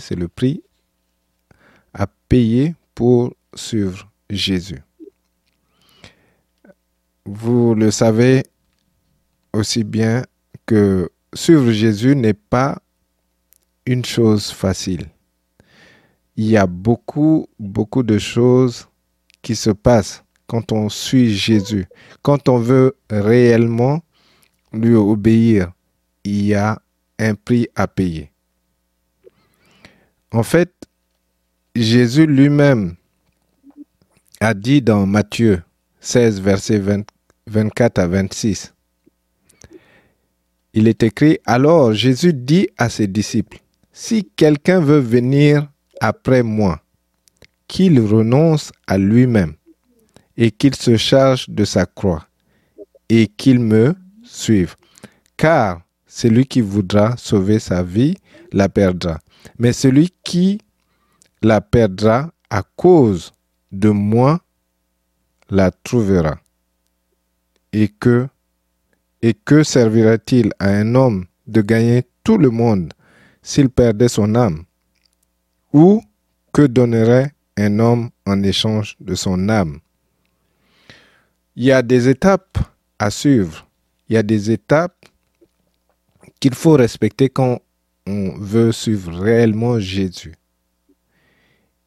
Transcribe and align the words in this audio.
c'est 0.00 0.14
le 0.14 0.28
prix 0.28 0.62
à 1.94 2.06
payer 2.28 2.74
pour 2.94 3.34
suivre 3.54 4.10
Jésus. 4.30 4.82
Vous 7.24 7.74
le 7.74 7.90
savez 7.90 8.44
aussi 9.52 9.84
bien 9.84 10.24
que 10.66 11.10
suivre 11.34 11.70
Jésus 11.70 12.16
n'est 12.16 12.34
pas 12.34 12.82
une 13.86 14.04
chose 14.04 14.50
facile. 14.50 15.06
Il 16.36 16.46
y 16.46 16.56
a 16.56 16.66
beaucoup, 16.66 17.46
beaucoup 17.58 18.02
de 18.02 18.18
choses 18.18 18.88
qui 19.42 19.54
se 19.54 19.70
passent 19.70 20.24
quand 20.46 20.72
on 20.72 20.88
suit 20.88 21.34
Jésus. 21.34 21.86
Quand 22.22 22.48
on 22.48 22.58
veut 22.58 22.96
réellement 23.10 24.02
lui 24.72 24.94
obéir, 24.94 25.72
il 26.24 26.46
y 26.46 26.54
a 26.54 26.80
un 27.18 27.34
prix 27.34 27.68
à 27.74 27.86
payer. 27.86 28.31
En 30.32 30.42
fait, 30.42 30.72
Jésus 31.76 32.26
lui-même 32.26 32.96
a 34.40 34.54
dit 34.54 34.80
dans 34.80 35.06
Matthieu 35.06 35.62
16, 36.00 36.40
versets 36.40 36.82
24 37.46 37.98
à 37.98 38.06
26, 38.06 38.72
il 40.72 40.88
est 40.88 41.02
écrit, 41.02 41.38
alors 41.44 41.92
Jésus 41.92 42.32
dit 42.32 42.66
à 42.78 42.88
ses 42.88 43.06
disciples, 43.06 43.58
si 43.92 44.24
quelqu'un 44.24 44.80
veut 44.80 45.00
venir 45.00 45.68
après 46.00 46.42
moi, 46.42 46.80
qu'il 47.68 48.00
renonce 48.00 48.72
à 48.86 48.96
lui-même 48.96 49.52
et 50.38 50.50
qu'il 50.50 50.74
se 50.74 50.96
charge 50.96 51.50
de 51.50 51.66
sa 51.66 51.84
croix 51.84 52.26
et 53.10 53.26
qu'il 53.26 53.60
me 53.60 53.94
suive. 54.24 54.76
Car 55.36 55.82
celui 56.06 56.46
qui 56.46 56.62
voudra 56.62 57.16
sauver 57.18 57.58
sa 57.58 57.82
vie 57.82 58.16
la 58.50 58.70
perdra. 58.70 59.18
Mais 59.58 59.72
celui 59.72 60.12
qui 60.24 60.58
la 61.42 61.60
perdra 61.60 62.32
à 62.50 62.62
cause 62.62 63.32
de 63.70 63.90
moi 63.90 64.40
la 65.50 65.70
trouvera. 65.70 66.38
Et 67.72 67.88
que, 67.88 68.28
et 69.22 69.34
que 69.34 69.62
servira-t-il 69.62 70.52
à 70.58 70.68
un 70.68 70.94
homme 70.94 71.26
de 71.46 71.62
gagner 71.62 72.04
tout 72.22 72.38
le 72.38 72.50
monde 72.50 72.92
s'il 73.42 73.70
perdait 73.70 74.08
son 74.08 74.34
âme? 74.34 74.64
Ou 75.72 76.02
que 76.52 76.62
donnerait 76.62 77.32
un 77.56 77.78
homme 77.78 78.10
en 78.26 78.42
échange 78.42 78.96
de 79.00 79.14
son 79.14 79.48
âme? 79.48 79.80
Il 81.56 81.64
y 81.64 81.72
a 81.72 81.82
des 81.82 82.08
étapes 82.08 82.58
à 82.98 83.10
suivre. 83.10 83.66
Il 84.08 84.14
y 84.14 84.16
a 84.16 84.22
des 84.22 84.50
étapes 84.50 85.06
qu'il 86.40 86.54
faut 86.54 86.72
respecter 86.72 87.28
quand 87.28 87.60
on 88.06 88.36
veut 88.38 88.72
suivre 88.72 89.12
réellement 89.12 89.78
Jésus. 89.78 90.34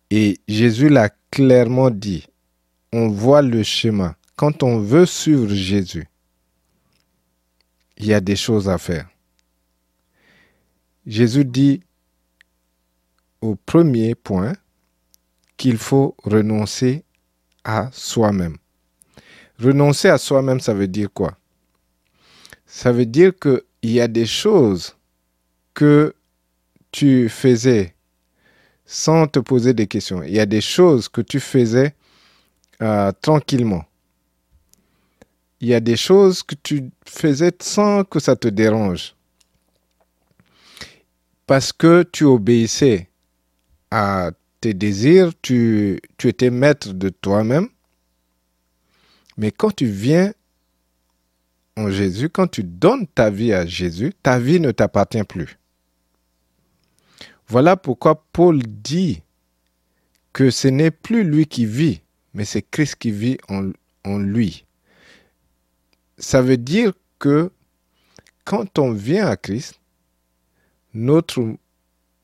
Et 0.10 0.40
Jésus 0.48 0.90
l'a 0.90 1.10
clairement 1.32 1.90
dit. 1.90 2.26
On 2.94 3.10
voit 3.10 3.42
le 3.42 3.64
schéma. 3.64 4.16
Quand 4.36 4.64
on 4.64 4.80
veut 4.80 5.06
suivre 5.06 5.50
Jésus, 5.50 6.08
il 7.98 8.06
y 8.06 8.14
a 8.14 8.22
des 8.22 8.36
choses 8.36 8.70
à 8.70 8.78
faire. 8.78 9.10
Jésus 11.06 11.46
dit 11.46 11.82
au 13.42 13.56
premier 13.56 14.16
point 14.16 14.54
qu'il 15.58 15.78
faut 15.78 16.16
renoncer 16.24 17.04
à 17.64 17.90
soi-même. 17.92 18.58
Renoncer 19.60 20.10
à 20.10 20.18
soi-même, 20.18 20.60
ça 20.60 20.74
veut 20.74 20.88
dire 20.88 21.10
quoi? 21.14 21.38
Ça 22.66 22.92
veut 22.92 23.06
dire 23.06 23.34
qu'il 23.38 23.62
y 23.84 24.02
a 24.02 24.08
des 24.08 24.26
choses 24.26 24.95
que 25.76 26.16
tu 26.92 27.30
faisais 27.30 27.94
sans 28.86 29.28
te 29.28 29.40
poser 29.40 29.73
des 29.73 29.88
questions. 29.88 30.23
Il 30.23 30.34
y 30.34 30.40
a 30.40 30.45
des 30.45 30.62
choses 30.62 31.09
que 31.09 31.22
tu 31.22 31.40
faisais 31.40 31.94
euh, 32.81 33.12
tranquillement. 33.22 33.86
Il 35.59 35.68
y 35.68 35.73
a 35.73 35.80
des 35.80 35.97
choses 35.97 36.44
que 36.44 36.56
tu 36.56 36.90
faisais 37.08 37.52
sans 37.62 38.03
que 38.03 38.19
ça 38.19 38.36
te 38.36 38.47
dérange. 38.47 39.16
Parce 41.47 41.72
que 41.72 42.03
tu 42.03 42.24
obéissais 42.24 43.09
à 43.92 44.31
tes 44.62 44.74
désirs, 44.74 45.31
tu, 45.42 46.00
tu 46.18 46.28
étais 46.28 46.50
maître 46.50 46.94
de 46.94 47.09
toi-même. 47.09 47.69
Mais 49.38 49.52
quand 49.52 49.75
tu 49.75 49.86
viens 49.86 50.34
en 51.78 51.90
Jésus, 51.90 52.30
quand 52.30 52.47
tu 52.47 52.63
donnes 52.63 53.06
ta 53.07 53.30
vie 53.30 53.53
à 53.53 53.66
Jésus, 53.66 54.13
ta 54.24 54.40
vie 54.40 54.59
ne 54.59 54.72
t'appartient 54.72 55.24
plus. 55.24 55.57
Voilà 57.47 57.78
pourquoi 57.78 58.25
Paul 58.33 58.61
dit 58.63 59.22
que 60.33 60.50
ce 60.50 60.67
n'est 60.67 60.91
plus 60.91 61.23
lui 61.23 61.45
qui 61.45 61.66
vit, 61.66 62.01
mais 62.33 62.44
c'est 62.44 62.63
Christ 62.63 62.95
qui 62.95 63.11
vit 63.11 63.38
en, 63.47 64.17
lui. 64.17 64.66
Ça 66.17 66.41
veut 66.41 66.57
dire 66.57 66.94
que 67.19 67.51
quand 68.44 68.79
on 68.79 68.91
vient 68.91 69.28
à 69.28 69.38
Christ, 69.38 69.79
notre 70.94 71.56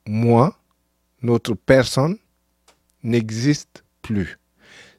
moi, 0.06 0.58
notre 1.22 1.54
personne 1.54 2.18
n'existe 3.02 3.84
plus. 4.02 4.38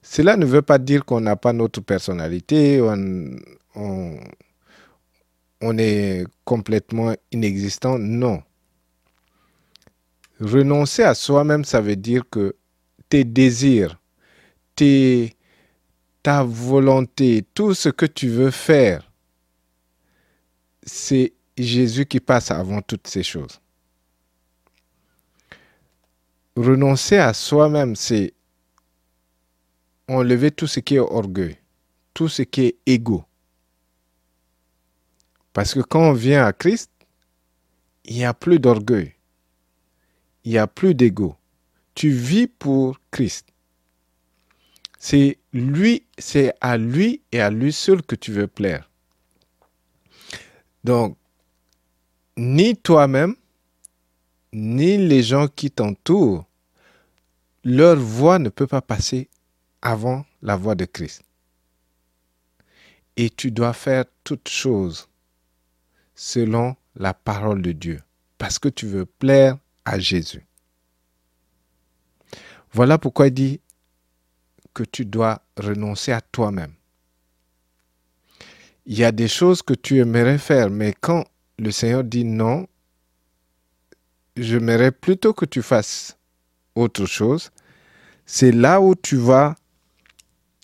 Cela 0.02 0.38
ne 0.38 0.46
veut 0.46 0.62
pas 0.62 0.78
dire 0.78 1.06
qu'on 1.06 1.22
n'a 1.22 1.36
pas 1.36 1.54
notre 1.54 1.82
personnalité, 1.82 2.82
on, 2.82 3.36
on, 3.76 4.20
on 5.62 5.78
est 5.78 6.26
complètement 6.46 7.14
inexistant. 7.32 7.98
Non 7.98 8.44
renoncer 10.40 11.04
à 11.04 11.14
soi-même, 11.14 11.66
ça 11.66 11.82
veut 11.82 11.96
dire 11.96 12.24
que 12.30 12.56
tes 13.10 13.24
désirs, 13.24 14.00
ta 16.24 16.44
volonté, 16.44 17.46
tout 17.54 17.74
ce 17.74 17.90
que 17.90 18.06
tu 18.06 18.30
veux 18.30 18.52
faire, 18.52 19.12
c'est 20.84 21.34
Jésus 21.58 22.06
qui 22.06 22.20
passe 22.20 22.52
avant 22.52 22.82
toutes 22.82 23.08
ces 23.08 23.24
choses. 23.24 23.60
Renoncer 26.56 27.18
à 27.18 27.34
soi-même, 27.34 27.96
c'est 27.96 28.34
enlever 30.08 30.52
tout 30.52 30.68
ce 30.68 30.80
qui 30.80 30.96
est 30.96 31.00
orgueil, 31.00 31.58
tout 32.14 32.28
ce 32.28 32.42
qui 32.42 32.66
est 32.66 32.76
égo. 32.86 33.24
Parce 35.54 35.74
que 35.74 35.80
quand 35.80 36.02
on 36.02 36.14
vient 36.14 36.46
à 36.46 36.54
Christ, 36.54 36.92
il 38.06 38.16
n'y 38.16 38.26
a 38.26 38.34
plus 38.34 38.60
d'orgueil 38.60 39.14
il 40.44 40.52
n'y 40.52 40.58
a 40.58 40.68
plus 40.68 40.96
d'ego. 40.96 41.36
Tu 41.96 42.10
vis 42.10 42.48
pour 42.48 43.00
Christ. 43.12 43.48
C'est 45.00 45.38
lui, 45.52 46.06
c'est 46.18 46.54
à 46.62 46.78
lui 46.78 47.22
et 47.32 47.42
à 47.42 47.50
lui 47.50 47.74
seul 47.74 48.02
que 48.02 48.16
tu 48.16 48.32
veux 48.32 48.48
plaire. 48.48 48.90
Donc, 50.84 51.18
ni 52.38 52.76
toi-même, 52.76 53.36
ni 54.54 54.98
les 54.98 55.24
gens 55.24 55.48
qui 55.48 55.72
t'entourent, 55.72 56.46
leur 57.64 57.98
voix 57.98 58.40
ne 58.40 58.50
peut 58.50 58.68
pas 58.68 58.82
passer 58.82 59.30
avant 59.82 60.26
la 60.42 60.56
voix 60.56 60.76
de 60.76 60.86
Christ. 60.86 61.24
Et 63.16 63.30
tu 63.30 63.52
dois 63.52 63.74
faire 63.74 64.06
toutes 64.24 64.50
choses 64.50 65.08
selon 66.16 66.76
la 66.96 67.14
parole 67.14 67.62
de 67.62 67.72
Dieu, 67.72 68.02
parce 68.38 68.60
que 68.60 68.70
tu 68.70 68.88
veux 68.88 69.06
plaire 69.06 69.58
à 69.86 70.00
Jésus. 70.00 70.46
Voilà 72.72 72.98
pourquoi 72.98 73.28
il 73.28 73.34
dit 73.34 73.62
que 74.74 74.84
tu 74.84 75.06
dois 75.06 75.42
renoncer 75.58 76.12
à 76.12 76.22
toi-même. 76.22 76.74
Il 78.86 78.98
y 78.98 79.04
a 79.04 79.12
des 79.12 79.28
choses 79.28 79.62
que 79.62 79.74
tu 79.74 80.00
aimerais 80.00 80.40
faire, 80.40 80.70
mais 80.70 80.94
quand 81.00 81.26
le 81.60 81.72
Seigneur 81.72 82.04
dit 82.04 82.26
non, 82.26 82.68
j'aimerais 84.36 84.92
plutôt 84.92 85.34
que 85.34 85.46
tu 85.46 85.62
fasses 85.62 86.18
autre 86.76 87.06
chose, 87.06 87.52
c'est 88.26 88.52
là 88.52 88.82
où 88.82 88.96
tu 88.96 89.16
vas 89.16 89.56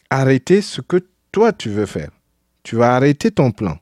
arrêter 0.10 0.62
ce 0.62 0.82
que 0.82 1.06
toi 1.32 1.54
tu 1.54 1.70
veux 1.70 1.86
faire. 1.86 2.12
Tu 2.64 2.76
vas 2.76 2.96
arrêter 2.96 3.32
ton 3.32 3.52
plan. 3.52 3.78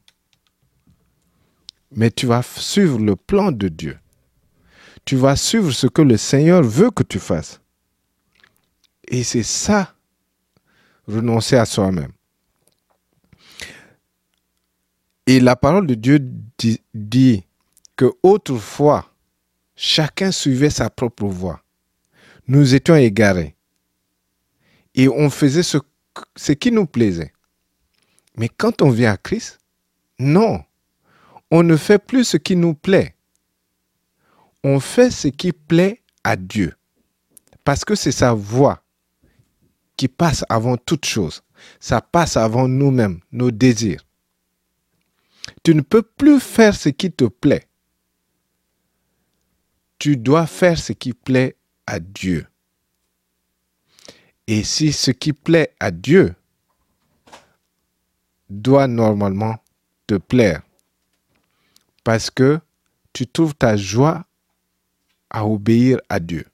Mais 1.92 2.12
tu 2.12 2.28
vas 2.28 2.44
suivre 2.44 3.00
le 3.00 3.16
plan 3.16 3.52
de 3.52 3.70
Dieu 3.70 3.98
tu 5.08 5.16
vas 5.16 5.38
suivre 5.38 5.72
ce 5.72 5.88
que 5.88 6.02
le 6.02 6.18
Seigneur 6.18 6.62
veut 6.62 6.92
que 6.92 7.02
tu 7.02 7.18
fasses. 7.18 7.62
Et 9.08 9.24
c'est 9.24 9.42
ça, 9.42 9.96
renoncer 11.08 11.56
à 11.56 11.66
soi-même. 11.66 12.12
Et 15.26 15.40
la 15.40 15.56
parole 15.56 15.88
de 15.88 15.96
Dieu 15.96 16.20
dit, 16.58 16.82
dit, 16.94 17.46
que 17.96 18.12
autrefois, 18.22 19.10
chacun 19.78 20.32
suivait 20.32 20.70
sa 20.70 20.90
propre 20.90 21.26
voie. 21.26 21.64
Nous 22.50 22.76
étions 22.76 22.98
égarés. 22.98 23.56
Et 24.94 25.08
on 25.08 25.30
faisait 25.30 25.64
ce, 25.64 25.78
ce 26.36 26.52
qui 26.52 26.70
nous 26.70 26.86
plaisait. 26.86 27.32
Mais 28.36 28.50
quand 28.50 28.82
on 28.82 28.90
vient 28.90 29.14
à 29.14 29.18
Christ, 29.18 29.60
non, 30.20 30.66
on 31.50 31.64
ne 31.64 31.78
fait 31.78 31.98
plus 31.98 32.26
ce 32.26 32.36
qui 32.36 32.58
nous 32.58 32.74
plaît 32.74 33.16
on 34.68 34.82
fait 34.82 35.12
ce 35.12 35.30
qui 35.30 35.54
plaît 35.54 36.04
à 36.26 36.36
Dieu. 36.36 36.76
Parce 37.64 37.86
que 37.86 37.96
c'est 37.96 38.12
sa 38.12 38.34
voix 38.34 38.84
qui 39.96 40.10
passe 40.10 40.44
avant 40.50 40.76
toute 40.76 41.06
chose. 41.06 41.42
Ça 41.80 42.02
passe 42.02 42.36
avant 42.36 42.68
nous-mêmes, 42.68 43.22
nos 43.32 43.50
désirs. 43.50 44.04
Tu 45.64 45.74
ne 45.74 45.80
peux 45.80 46.02
plus 46.02 46.42
faire 46.42 46.76
ce 46.76 46.90
qui 46.90 47.10
te 47.14 47.24
plaît. 47.24 47.70
Tu 50.00 50.18
dois 50.18 50.46
faire 50.46 50.78
ce 50.78 50.92
qui 50.92 51.14
plaît 51.14 51.56
à 51.86 52.02
Dieu. 52.02 52.46
Et 54.48 54.66
si 54.66 54.92
ce 54.92 55.12
qui 55.12 55.32
plaît 55.32 55.74
à 55.80 55.92
Dieu 55.92 56.36
doit 58.50 58.88
normalement 58.88 59.56
te 60.08 60.16
plaire, 60.16 60.62
parce 62.04 62.30
que 62.30 62.60
tu 63.14 63.28
trouves 63.28 63.56
ta 63.56 63.78
joie 63.78 64.28
à 65.30 65.46
obéir 65.46 66.00
à 66.10 66.20
Dieu. 66.20 66.46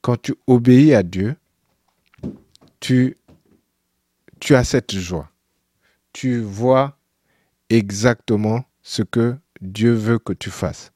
Quand 0.00 0.20
tu 0.20 0.34
obéis 0.46 0.94
à 0.94 1.02
Dieu, 1.02 1.36
tu, 2.80 3.16
as 4.50 4.64
cette 4.64 4.94
joie. 4.94 5.30
Tu 6.12 6.40
vois 6.40 6.96
exactement 7.68 8.64
ce 8.82 9.02
que 9.02 9.36
Dieu 9.60 9.92
veut 9.92 10.18
que 10.18 10.32
tu 10.32 10.50
fasses. 10.50 10.92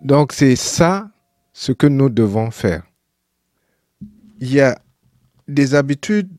Donc 0.00 0.32
c'est 0.32 0.56
ça 0.56 1.10
ce 1.52 1.72
que 1.72 1.86
nous 1.86 2.08
devons 2.08 2.50
faire. 2.50 2.84
Il 4.40 4.52
y 4.52 4.60
a 4.60 4.80
des 5.46 5.74
habitudes 5.74 6.32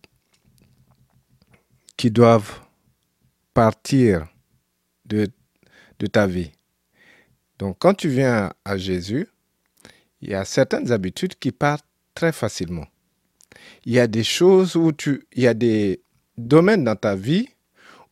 qui 1.98 2.10
doivent 2.10 2.62
partir 3.54 4.28
de 5.06 5.28
ta 6.12 6.26
vie. 6.26 6.52
Donc 7.62 7.78
quand 7.78 7.94
tu 7.94 8.10
viens 8.10 8.52
à 8.66 8.76
Jésus, 8.76 9.28
il 10.20 10.32
y 10.32 10.34
a 10.34 10.46
certaines 10.46 10.92
habitudes 10.92 11.36
qui 11.36 11.52
partent 11.52 11.86
très 12.16 12.32
facilement. 12.32 12.88
Il 13.86 13.94
y 13.94 14.00
a 14.00 14.08
des 14.08 14.24
choses 14.24 14.76
où 14.76 14.92
tu, 14.92 15.28
il 15.34 15.44
y 15.44 15.48
a 15.48 15.54
des 15.54 16.02
domaines 16.40 16.84
dans 16.84 16.96
ta 16.96 17.16
vie 17.16 17.50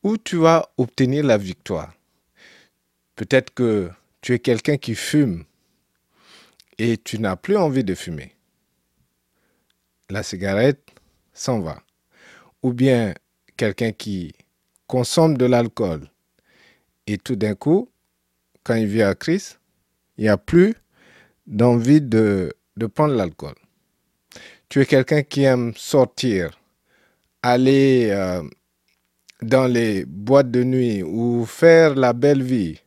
où 0.03 0.17
tu 0.17 0.35
vas 0.35 0.71
obtenir 0.77 1.25
la 1.25 1.39
victoire. 1.39 1.91
Peut-être 3.15 3.51
que 3.51 3.89
tu 4.21 4.35
es 4.35 4.39
quelqu'un 4.39 4.77
qui 4.77 4.93
fume 4.93 5.45
et 6.77 6.99
tu 6.99 7.17
n'as 7.17 7.35
plus 7.35 7.57
envie 7.57 7.83
de 7.83 7.95
fumer. 7.95 8.35
La 10.11 10.21
cigarette 10.21 10.91
s'en 11.33 11.59
va. 11.59 11.81
Ou 12.61 12.71
bien 12.71 13.15
quelqu'un 13.57 13.93
qui 13.93 14.31
consomme 14.85 15.37
de 15.37 15.45
l'alcool 15.45 16.07
et 17.07 17.17
tout 17.17 17.35
d'un 17.35 17.55
coup, 17.55 17.89
quand 18.63 18.75
il 18.75 18.87
vient 18.87 19.09
à 19.09 19.15
Christ, 19.15 19.59
il 20.17 20.23
n'y 20.23 20.29
a 20.29 20.37
plus 20.37 20.75
d'envie 21.47 22.01
de, 22.01 22.55
prendre 22.93 23.15
l'alcool. 23.15 23.55
Tu 24.69 24.81
es 24.81 24.85
quelqu'un 24.85 25.23
qui 25.23 25.43
aime 25.43 25.73
sortir, 25.75 26.59
aller 27.41 28.09
euh, 28.11 28.43
dans 29.41 29.65
les 29.65 30.05
boîtes 30.05 30.51
de 30.51 30.63
nuit 30.63 31.03
ou 31.03 31.45
faire 31.45 31.95
la 31.95 32.13
belle 32.13 32.43
vie. 32.43 32.79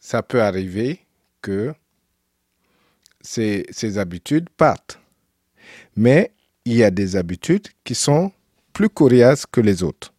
Ça 0.00 0.22
peut 0.22 0.42
arriver 0.42 1.00
que 1.42 1.74
ces, 3.20 3.66
ces 3.70 3.98
habitudes 3.98 4.48
partent. 4.50 4.98
Mais 5.96 6.32
il 6.64 6.74
y 6.74 6.84
a 6.84 6.90
des 6.90 7.16
habitudes 7.16 7.68
qui 7.84 7.94
sont 7.94 8.32
plus 8.72 8.88
coriaces 8.88 9.46
que 9.46 9.60
les 9.60 9.82
autres. 9.82 10.12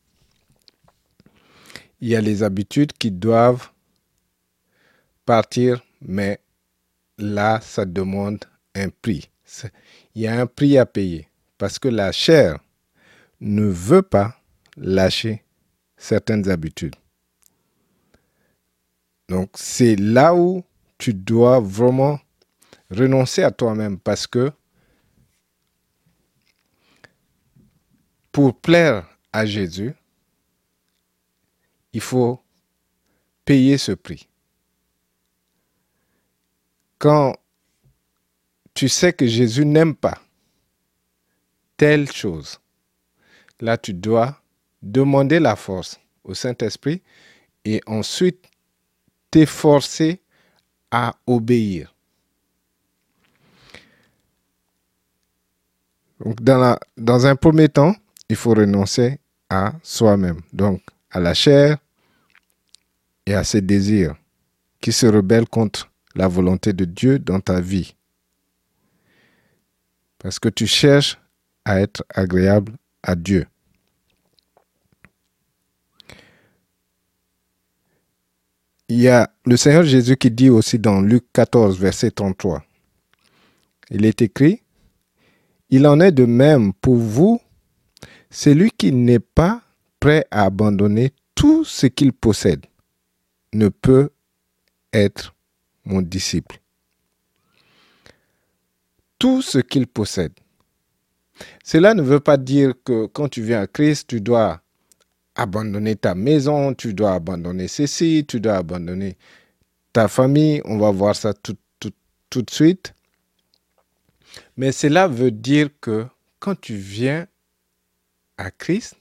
Il 2.04 2.10
y 2.10 2.18
a 2.18 2.22
les 2.22 2.44
habitudes 2.44 2.92
qui 2.92 3.12
doivent 3.12 3.70
partir, 5.26 5.82
mais 6.02 6.42
là, 7.18 7.62
ça 7.62 7.86
demande 7.86 8.44
un 8.76 8.90
prix. 8.90 9.30
Il 10.14 10.24
y 10.24 10.28
a 10.28 10.38
un 10.38 10.46
prix 10.46 10.78
à 10.78 10.86
payer 10.86 11.30
parce 11.58 11.80
que 11.80 11.88
la 11.88 12.12
chair 12.12 12.60
ne 13.40 13.64
veut 13.64 14.02
pas 14.02 14.36
lâcher 14.76 15.46
certaines 15.96 16.50
habitudes. 16.50 16.98
Donc 19.30 19.52
c'est 19.54 19.96
là 19.96 20.36
où 20.36 20.62
tu 20.98 21.14
dois 21.14 21.62
vraiment 21.62 22.20
renoncer 22.92 23.44
à 23.44 23.52
toi-même 23.52 23.98
parce 23.98 24.28
que 24.28 24.52
pour 28.34 28.60
plaire 28.60 29.08
à 29.32 29.46
Jésus, 29.46 29.96
il 31.94 32.02
faut 32.02 32.42
payer 33.46 33.78
ce 33.78 33.92
prix. 33.92 34.28
Quand 36.98 37.36
tu 38.74 38.90
sais 38.90 39.14
que 39.14 39.28
Jésus 39.28 39.66
n'aime 39.66 39.96
pas 39.96 40.20
telle 41.78 42.12
chose, 42.12 42.60
là 43.60 43.78
tu 43.78 43.94
dois 43.94 44.42
demander 44.82 45.40
la 45.40 45.56
force 45.56 46.00
au 46.24 46.34
Saint-Esprit 46.34 47.02
et 47.66 47.82
ensuite 47.86 48.46
t'efforcer 49.32 50.22
à 50.92 51.16
obéir. 51.28 51.94
Donc 56.20 56.42
dans, 56.42 56.78
dans 56.98 57.26
un 57.26 57.36
premier 57.36 57.68
temps, 57.68 57.96
il 58.30 58.36
faut 58.36 58.54
renoncer 58.54 59.20
à 59.50 59.74
soi-même, 59.84 60.42
donc 60.54 60.82
à 61.12 61.20
la 61.20 61.34
chair 61.34 61.78
et 63.26 63.34
à 63.34 63.44
ses 63.44 63.62
désirs 63.62 64.16
qui 64.82 64.92
se 64.92 65.06
rebellent 65.06 65.48
contre 65.48 65.90
la 66.16 66.28
volonté 66.28 66.74
de 66.74 66.86
Dieu 66.86 67.20
dans 67.20 67.40
ta 67.40 67.62
vie. 67.62 67.96
Parce 70.20 70.40
que 70.40 70.50
tu 70.50 70.68
cherches 70.68 71.18
à 71.66 71.80
être 71.80 72.04
agréable 72.14 72.74
à 73.02 73.16
Dieu. 73.16 73.46
Il 78.90 79.00
y 79.00 79.08
a 79.08 79.30
le 79.46 79.58
Seigneur 79.58 79.84
Jésus 79.84 80.18
qui 80.18 80.30
dit 80.30 80.50
aussi 80.50 80.78
dans 80.78 81.02
Luc 81.02 81.24
14, 81.34 81.80
verset 81.80 82.12
33. 82.12 82.64
Il 83.90 84.06
est 84.06 84.22
écrit, 84.22 84.62
Il 85.70 85.88
en 85.88 86.00
est 86.00 86.12
de 86.12 86.26
même 86.26 86.74
pour 86.74 86.98
vous, 86.98 87.42
celui 88.30 88.72
qui 88.72 88.92
n'est 88.92 89.20
pas 89.20 89.62
prêt 90.00 90.26
à 90.30 90.44
abandonner 90.44 91.14
tout 91.34 91.64
ce 91.64 91.88
qu'il 91.88 92.14
possède 92.14 92.66
ne 93.54 93.70
peut 93.70 94.12
être 94.92 95.36
mon 95.86 96.02
disciple. 96.02 96.60
Tout 99.20 99.42
ce 99.42 99.60
qu'il 99.60 99.88
possède. 99.88 100.34
Cela 101.64 101.94
ne 101.94 102.02
veut 102.02 102.20
pas 102.20 102.38
dire 102.38 102.74
que 102.84 103.08
quand 103.08 103.30
tu 103.30 103.42
viens 103.42 103.62
à 103.62 103.68
Christ, 103.68 104.08
tu 104.10 104.22
dois 104.22 104.62
abandonner 105.36 105.96
ta 105.96 106.14
maison, 106.14 106.74
tu 106.74 106.94
dois 106.94 107.14
abandonner 107.14 107.68
ceci, 107.68 108.26
tu 108.28 108.40
dois 108.40 108.58
abandonner 108.58 109.18
ta 109.92 110.08
famille. 110.08 110.62
On 110.66 110.78
va 110.78 110.92
voir 110.92 111.16
ça 111.16 111.34
tout, 111.34 111.58
tout 112.30 112.42
de 112.42 112.52
suite. 112.52 112.94
Mais 114.58 114.72
cela 114.72 115.08
veut 115.08 115.32
dire 115.32 115.70
que 115.80 116.06
quand 116.40 116.60
tu 116.60 116.76
viens 116.76 117.28
à 118.38 118.52
Christ, 118.52 118.96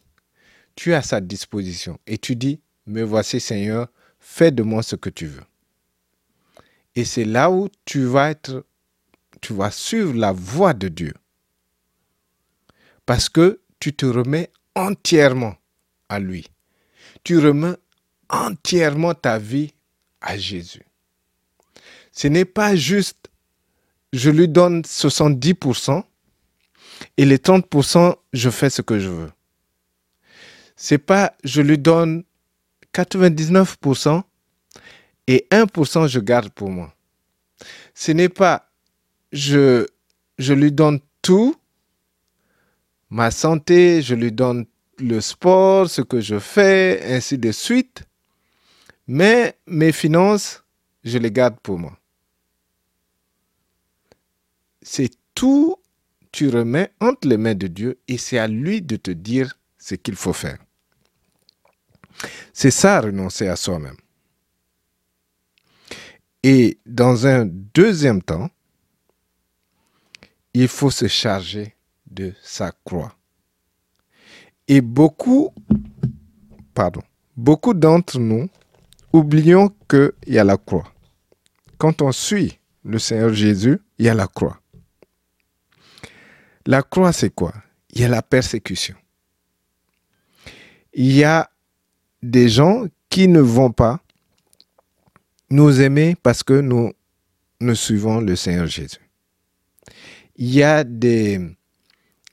tu 0.74 0.94
à 0.94 1.02
sa 1.02 1.20
disposition 1.20 1.98
et 2.06 2.18
tu 2.18 2.36
dis, 2.36 2.60
me 2.86 3.02
voici 3.02 3.40
Seigneur, 3.40 3.88
fais 4.22 4.52
de 4.52 4.62
moi 4.62 4.82
ce 4.82 4.96
que 4.96 5.10
tu 5.10 5.26
veux. 5.26 5.42
Et 6.94 7.04
c'est 7.04 7.24
là 7.24 7.50
où 7.50 7.68
tu 7.84 8.04
vas 8.04 8.30
être, 8.30 8.64
tu 9.40 9.52
vas 9.52 9.70
suivre 9.70 10.14
la 10.14 10.32
voie 10.32 10.72
de 10.72 10.88
Dieu. 10.88 11.12
Parce 13.04 13.28
que 13.28 13.60
tu 13.80 13.92
te 13.92 14.06
remets 14.06 14.50
entièrement 14.76 15.56
à 16.08 16.20
lui. 16.20 16.48
Tu 17.24 17.38
remets 17.38 17.74
entièrement 18.28 19.14
ta 19.14 19.38
vie 19.38 19.74
à 20.20 20.38
Jésus. 20.38 20.86
Ce 22.12 22.28
n'est 22.28 22.44
pas 22.44 22.76
juste, 22.76 23.28
je 24.12 24.30
lui 24.30 24.48
donne 24.48 24.82
70% 24.82 26.04
et 27.16 27.24
les 27.24 27.38
30%, 27.38 28.14
je 28.32 28.50
fais 28.50 28.70
ce 28.70 28.82
que 28.82 29.00
je 29.00 29.08
veux. 29.08 29.32
C'est 30.76 30.98
pas, 30.98 31.34
je 31.42 31.60
lui 31.60 31.78
donne 31.78 32.24
99% 32.94 34.22
et 35.26 35.46
1% 35.50 36.08
je 36.08 36.20
garde 36.20 36.50
pour 36.50 36.70
moi. 36.70 36.94
Ce 37.94 38.12
n'est 38.12 38.28
pas, 38.28 38.70
je, 39.32 39.86
je 40.38 40.52
lui 40.52 40.72
donne 40.72 41.00
tout, 41.22 41.54
ma 43.10 43.30
santé, 43.30 44.02
je 44.02 44.14
lui 44.14 44.32
donne 44.32 44.66
le 44.98 45.20
sport, 45.20 45.88
ce 45.88 46.02
que 46.02 46.20
je 46.20 46.38
fais, 46.38 47.02
ainsi 47.04 47.38
de 47.38 47.52
suite. 47.52 48.04
Mais 49.06 49.56
mes 49.66 49.92
finances, 49.92 50.62
je 51.04 51.18
les 51.18 51.30
garde 51.30 51.58
pour 51.60 51.78
moi. 51.78 51.96
C'est 54.82 55.10
tout, 55.34 55.76
tu 56.32 56.48
remets 56.48 56.92
entre 57.00 57.28
les 57.28 57.36
mains 57.36 57.54
de 57.54 57.66
Dieu 57.66 57.98
et 58.08 58.18
c'est 58.18 58.38
à 58.38 58.48
lui 58.48 58.82
de 58.82 58.96
te 58.96 59.10
dire 59.10 59.58
ce 59.78 59.94
qu'il 59.94 60.16
faut 60.16 60.32
faire. 60.32 60.58
C'est 62.52 62.70
ça, 62.70 63.00
renoncer 63.00 63.48
à 63.48 63.56
soi-même. 63.56 63.96
Et 66.42 66.78
dans 66.86 67.26
un 67.26 67.46
deuxième 67.46 68.22
temps, 68.22 68.50
il 70.54 70.68
faut 70.68 70.90
se 70.90 71.06
charger 71.06 71.74
de 72.10 72.34
sa 72.42 72.72
croix. 72.84 73.14
Et 74.68 74.80
beaucoup, 74.80 75.54
pardon, 76.74 77.02
beaucoup 77.36 77.74
d'entre 77.74 78.18
nous 78.18 78.48
oublions 79.12 79.74
qu'il 79.88 80.12
y 80.26 80.38
a 80.38 80.44
la 80.44 80.56
croix. 80.56 80.92
Quand 81.78 82.02
on 82.02 82.12
suit 82.12 82.58
le 82.84 82.98
Seigneur 82.98 83.32
Jésus, 83.32 83.80
il 83.98 84.06
y 84.06 84.08
a 84.08 84.14
la 84.14 84.26
croix. 84.26 84.60
La 86.66 86.82
croix, 86.82 87.12
c'est 87.12 87.30
quoi? 87.30 87.52
Il 87.90 88.00
y 88.00 88.04
a 88.04 88.08
la 88.08 88.22
persécution. 88.22 88.96
Il 90.94 91.12
y 91.12 91.24
a 91.24 91.50
des 92.22 92.48
gens 92.48 92.86
qui 93.10 93.28
ne 93.28 93.40
vont 93.40 93.72
pas 93.72 94.00
nous 95.50 95.80
aimer 95.80 96.16
parce 96.22 96.42
que 96.42 96.60
nous, 96.60 96.92
nous 97.60 97.74
suivons 97.74 98.20
le 98.20 98.36
Seigneur 98.36 98.66
Jésus. 98.66 98.98
Il 100.36 100.50
y 100.54 100.62
a 100.62 100.84
des, 100.84 101.40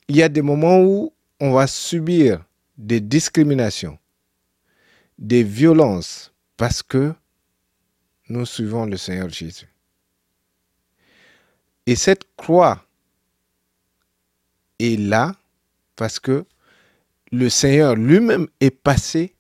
il 0.08 0.16
y 0.16 0.24
a 0.24 0.30
des 0.30 0.42
moments 0.42 0.80
où 0.80 1.12
on 1.40 1.52
va 1.52 1.68
subir 1.68 2.46
des 2.78 3.02
discriminations, 3.02 3.98
des 5.18 5.44
violences 5.44 6.32
parce 6.56 6.82
que 6.82 7.14
nous 8.30 8.46
suivons 8.46 8.86
le 8.86 8.96
Seigneur 8.96 9.30
Jésus. 9.30 9.68
Et 11.86 11.96
cette 11.96 12.24
croix 12.38 12.86
est 14.78 15.00
là 15.00 15.36
parce 15.96 16.20
que 16.20 16.46
le 17.32 17.50
Seigneur 17.50 17.96
lui-même 17.96 18.48
est 18.62 18.72
passé 18.72 19.34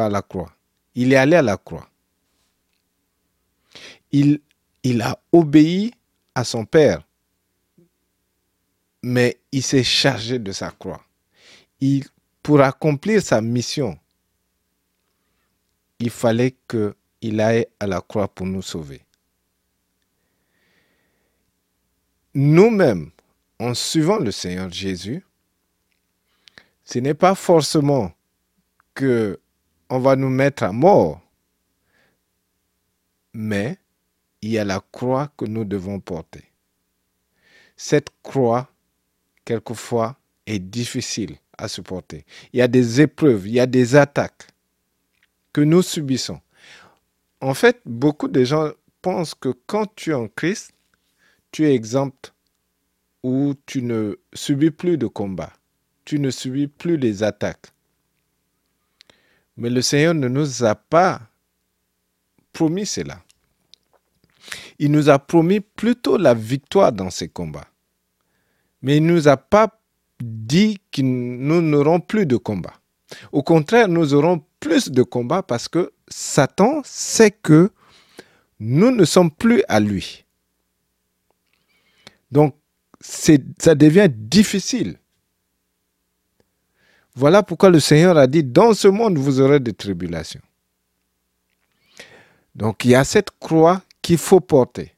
par 0.00 0.08
la 0.08 0.22
croix. 0.22 0.50
Il 0.94 1.12
est 1.12 1.16
allé 1.16 1.36
à 1.36 1.42
la 1.42 1.58
croix. 1.58 1.86
Il, 4.12 4.40
a 5.02 5.20
obéi 5.30 5.92
à 6.34 6.42
son 6.42 6.64
Père, 6.64 7.06
mais 9.02 9.38
il 9.52 9.62
s'est 9.62 9.84
chargé 9.84 10.38
de 10.38 10.52
sa 10.52 10.70
croix. 10.70 11.04
Pour 12.42 12.62
accomplir 12.62 13.20
sa 13.20 13.42
mission, 13.42 13.98
il 15.98 16.08
fallait 16.08 16.56
qu'il 16.66 17.38
aille 17.38 17.66
à 17.78 17.86
la 17.86 18.00
croix 18.00 18.28
pour 18.28 18.46
nous 18.46 18.62
sauver. 18.62 19.02
Nous-mêmes, 22.32 23.10
en 23.58 23.74
suivant 23.74 24.18
le 24.18 24.30
Seigneur 24.30 24.70
Jésus, 24.70 25.22
ce 26.84 27.00
n'est 27.00 27.12
pas 27.12 27.34
forcément 27.34 28.12
que 28.94 29.38
on 29.90 29.98
va 29.98 30.16
nous 30.16 30.30
mettre 30.30 30.62
à 30.62 30.72
mort, 30.72 31.20
mais 33.34 33.76
il 34.42 34.50
y 34.50 34.58
a 34.58 34.64
la 34.64 34.80
croix 34.92 35.30
que 35.36 35.44
nous 35.44 35.64
devons 35.64 36.00
porter. 36.00 36.44
Cette 37.76 38.08
croix, 38.22 38.70
quelquefois, 39.44 40.16
est 40.46 40.58
difficile 40.58 41.36
à 41.58 41.68
supporter. 41.68 42.24
Il 42.52 42.58
y 42.58 42.62
a 42.62 42.68
des 42.68 43.00
épreuves, 43.00 43.46
il 43.46 43.54
y 43.54 43.60
a 43.60 43.66
des 43.66 43.96
attaques 43.96 44.48
que 45.52 45.60
nous 45.60 45.82
subissons. 45.82 46.40
En 47.40 47.54
fait, 47.54 47.80
beaucoup 47.84 48.28
de 48.28 48.44
gens 48.44 48.70
pensent 49.02 49.34
que 49.34 49.54
quand 49.66 49.94
tu 49.94 50.10
es 50.10 50.14
en 50.14 50.28
Christ, 50.28 50.72
tu 51.52 51.66
es 51.66 51.74
exempt 51.74 52.32
ou 53.22 53.54
tu 53.66 53.82
ne 53.82 54.16
subis 54.32 54.70
plus 54.70 54.96
de 54.96 55.06
combat 55.06 55.52
tu 56.10 56.18
ne 56.18 56.30
subis 56.30 56.66
plus 56.66 56.96
les 56.96 57.22
attaques. 57.22 57.68
Mais 59.60 59.68
le 59.68 59.82
Seigneur 59.82 60.14
ne 60.14 60.26
nous 60.26 60.64
a 60.64 60.74
pas 60.74 61.20
promis 62.50 62.86
cela. 62.86 63.22
Il 64.78 64.90
nous 64.90 65.10
a 65.10 65.18
promis 65.18 65.60
plutôt 65.60 66.16
la 66.16 66.32
victoire 66.32 66.92
dans 66.92 67.10
ces 67.10 67.28
combats. 67.28 67.68
Mais 68.80 68.96
il 68.96 69.04
ne 69.04 69.12
nous 69.12 69.28
a 69.28 69.36
pas 69.36 69.78
dit 70.18 70.80
que 70.90 71.02
nous 71.02 71.60
n'aurons 71.60 72.00
plus 72.00 72.24
de 72.24 72.38
combats. 72.38 72.80
Au 73.32 73.42
contraire, 73.42 73.86
nous 73.86 74.14
aurons 74.14 74.42
plus 74.60 74.88
de 74.88 75.02
combats 75.02 75.42
parce 75.42 75.68
que 75.68 75.92
Satan 76.08 76.80
sait 76.82 77.30
que 77.30 77.70
nous 78.60 78.90
ne 78.90 79.04
sommes 79.04 79.30
plus 79.30 79.62
à 79.68 79.78
lui. 79.78 80.24
Donc, 82.30 82.56
ça 83.02 83.74
devient 83.74 84.08
difficile 84.10 84.99
voilà 87.20 87.42
pourquoi 87.42 87.68
le 87.68 87.80
Seigneur 87.80 88.16
a 88.16 88.26
dit, 88.26 88.42
dans 88.42 88.72
ce 88.72 88.88
monde, 88.88 89.18
vous 89.18 89.42
aurez 89.42 89.60
des 89.60 89.74
tribulations. 89.74 90.40
Donc 92.54 92.86
il 92.86 92.92
y 92.92 92.94
a 92.94 93.04
cette 93.04 93.30
croix 93.38 93.82
qu'il 94.00 94.16
faut 94.16 94.40
porter. 94.40 94.94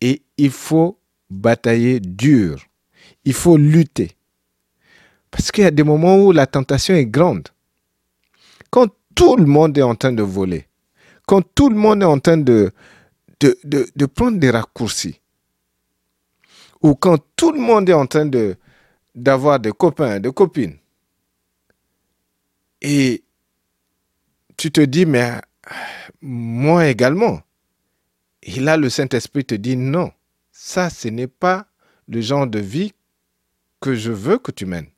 Et 0.00 0.22
il 0.36 0.50
faut 0.50 0.98
batailler 1.30 2.00
dur. 2.00 2.60
Il 3.24 3.32
faut 3.32 3.56
lutter. 3.56 4.10
Parce 5.30 5.52
qu'il 5.52 5.62
y 5.62 5.68
a 5.68 5.70
des 5.70 5.84
moments 5.84 6.16
où 6.16 6.32
la 6.32 6.48
tentation 6.48 6.96
est 6.96 7.06
grande. 7.06 7.46
Quand 8.70 8.88
tout 9.14 9.36
le 9.36 9.46
monde 9.46 9.78
est 9.78 9.82
en 9.82 9.94
train 9.94 10.12
de 10.12 10.22
voler, 10.24 10.66
quand 11.26 11.42
tout 11.54 11.70
le 11.70 11.76
monde 11.76 12.02
est 12.02 12.06
en 12.06 12.18
train 12.18 12.38
de, 12.38 12.72
prendre 14.16 14.38
des 14.38 14.50
raccourcis, 14.50 15.20
ou 16.82 16.96
quand 16.96 17.18
tout 17.36 17.52
le 17.52 17.60
monde 17.60 17.88
est 17.88 17.92
en 17.92 18.06
train 18.06 18.26
de, 18.26 18.56
d'avoir 19.14 19.60
des 19.60 19.70
copains, 19.70 20.18
des 20.18 20.32
copines, 20.32 20.76
et 22.86 23.24
tu 24.58 24.70
te 24.70 24.82
dis, 24.82 25.06
mais 25.06 25.40
moi 26.20 26.86
également. 26.86 27.40
Et 28.42 28.60
là, 28.60 28.76
le 28.76 28.90
Saint-Esprit 28.90 29.46
te 29.46 29.54
dit, 29.54 29.74
non, 29.74 30.12
ça, 30.52 30.90
ce 30.90 31.08
n'est 31.08 31.26
pas 31.26 31.66
le 32.08 32.20
genre 32.20 32.46
de 32.46 32.58
vie 32.58 32.92
que 33.80 33.94
je 33.94 34.12
veux 34.12 34.36
que 34.36 34.52
tu 34.52 34.66
mènes. 34.66 34.90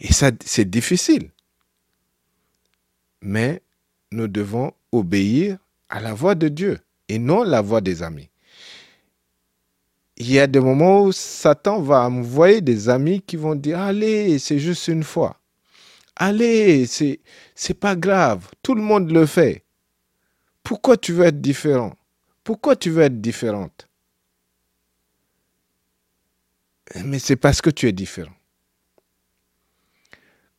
Et 0.00 0.12
ça, 0.12 0.32
c'est 0.44 0.68
difficile. 0.68 1.30
Mais 3.22 3.62
nous 4.10 4.26
devons 4.26 4.72
obéir 4.90 5.56
à 5.88 6.00
la 6.00 6.14
voix 6.14 6.34
de 6.34 6.48
Dieu 6.48 6.80
et 7.08 7.20
non 7.20 7.44
la 7.44 7.60
voix 7.60 7.80
des 7.80 8.02
amis. 8.02 8.28
Il 10.16 10.32
y 10.32 10.40
a 10.40 10.48
des 10.48 10.60
moments 10.60 11.04
où 11.04 11.12
Satan 11.12 11.80
va 11.80 12.08
envoyer 12.08 12.60
des 12.60 12.88
amis 12.88 13.22
qui 13.22 13.36
vont 13.36 13.54
dire, 13.54 13.78
allez, 13.78 14.40
c'est 14.40 14.58
juste 14.58 14.88
une 14.88 15.04
fois. 15.04 15.39
Allez, 16.22 16.84
c'est 16.84 17.20
c'est 17.54 17.72
pas 17.72 17.96
grave, 17.96 18.46
tout 18.62 18.74
le 18.74 18.82
monde 18.82 19.10
le 19.10 19.24
fait. 19.24 19.64
Pourquoi 20.62 20.98
tu 20.98 21.14
veux 21.14 21.24
être 21.24 21.40
différent? 21.40 21.96
Pourquoi 22.44 22.76
tu 22.76 22.90
veux 22.90 23.04
être 23.04 23.22
différente? 23.22 23.88
Mais 27.06 27.18
c'est 27.18 27.36
parce 27.36 27.62
que 27.62 27.70
tu 27.70 27.88
es 27.88 27.92
différent. 27.92 28.34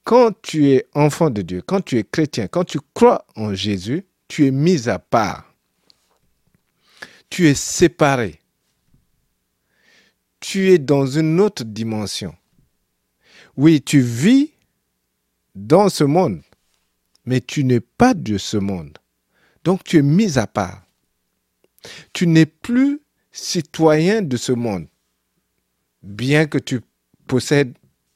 Quand 0.04 0.32
tu 0.42 0.72
es 0.72 0.88
enfant 0.96 1.30
de 1.30 1.44
Dieu, 1.44 1.62
quand 1.62 1.82
tu 1.82 2.00
es 2.00 2.04
chrétien, 2.04 2.48
quand 2.48 2.64
tu 2.64 2.80
crois 2.96 3.28
en 3.36 3.54
Jésus, 3.54 4.08
tu 4.28 4.48
es 4.48 4.52
mis 4.52 4.90
à 4.90 4.98
part. 4.98 5.54
Tu 7.30 7.48
es 7.48 7.54
séparé. 7.54 8.40
Tu 10.40 10.72
es 10.72 10.80
dans 10.80 11.06
une 11.06 11.40
autre 11.40 11.64
dimension. 11.64 12.36
Oui, 13.56 13.80
tu 13.84 14.02
vis 14.02 14.54
dans 15.56 15.90
ce 15.90 16.04
monde, 16.04 16.42
mais 17.26 17.42
tu 17.42 17.64
n'es 17.64 17.80
pas 17.80 18.14
de 18.14 18.38
ce 18.38 18.58
monde. 18.58 18.98
Donc 19.64 19.84
tu 19.84 19.98
es 19.98 20.02
mis 20.02 20.38
à 20.38 20.48
part. 20.48 20.84
Tu 22.14 22.28
n'es 22.28 22.46
plus 22.46 23.02
citoyen 23.32 24.22
de 24.22 24.38
ce 24.38 24.52
monde, 24.52 24.88
bien 26.04 26.46
que 26.46 26.58
tu 26.58 26.82
possèdes 27.28 27.74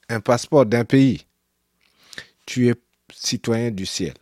un 0.09 0.19
passeport 0.19 0.65
d'un 0.65 0.85
pays. 0.85 1.25
Tu 2.45 2.69
es 2.69 2.75
citoyen 3.13 3.71
du 3.71 3.85
ciel. 3.85 4.13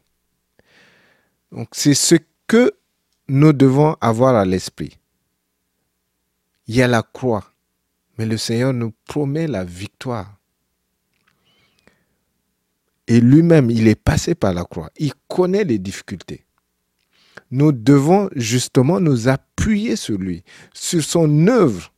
Donc 1.52 1.70
c'est 1.74 1.94
ce 1.94 2.16
que 2.48 2.74
nous 3.28 3.54
devons 3.54 3.96
avoir 4.02 4.36
à 4.36 4.46
l'esprit. 4.46 4.98
Il 6.68 6.76
y 6.76 6.82
a 6.82 6.88
la 6.88 7.04
croix, 7.04 7.52
mais 8.18 8.26
le 8.26 8.38
Seigneur 8.38 8.74
nous 8.74 8.94
promet 9.06 9.48
la 9.48 9.64
victoire. 9.64 10.38
Et 13.08 13.20
lui-même, 13.20 13.70
il 13.70 13.88
est 13.88 14.02
passé 14.02 14.36
par 14.36 14.54
la 14.54 14.64
croix. 14.64 14.90
Il 14.98 15.14
connaît 15.28 15.64
les 15.64 15.80
difficultés. 15.80 16.46
Nous 17.52 17.72
devons 17.72 18.30
justement 18.36 19.00
nous 19.00 19.28
appuyer 19.28 19.96
sur 19.96 20.18
lui, 20.18 20.44
sur 20.74 21.04
son 21.04 21.48
œuvre 21.48 21.94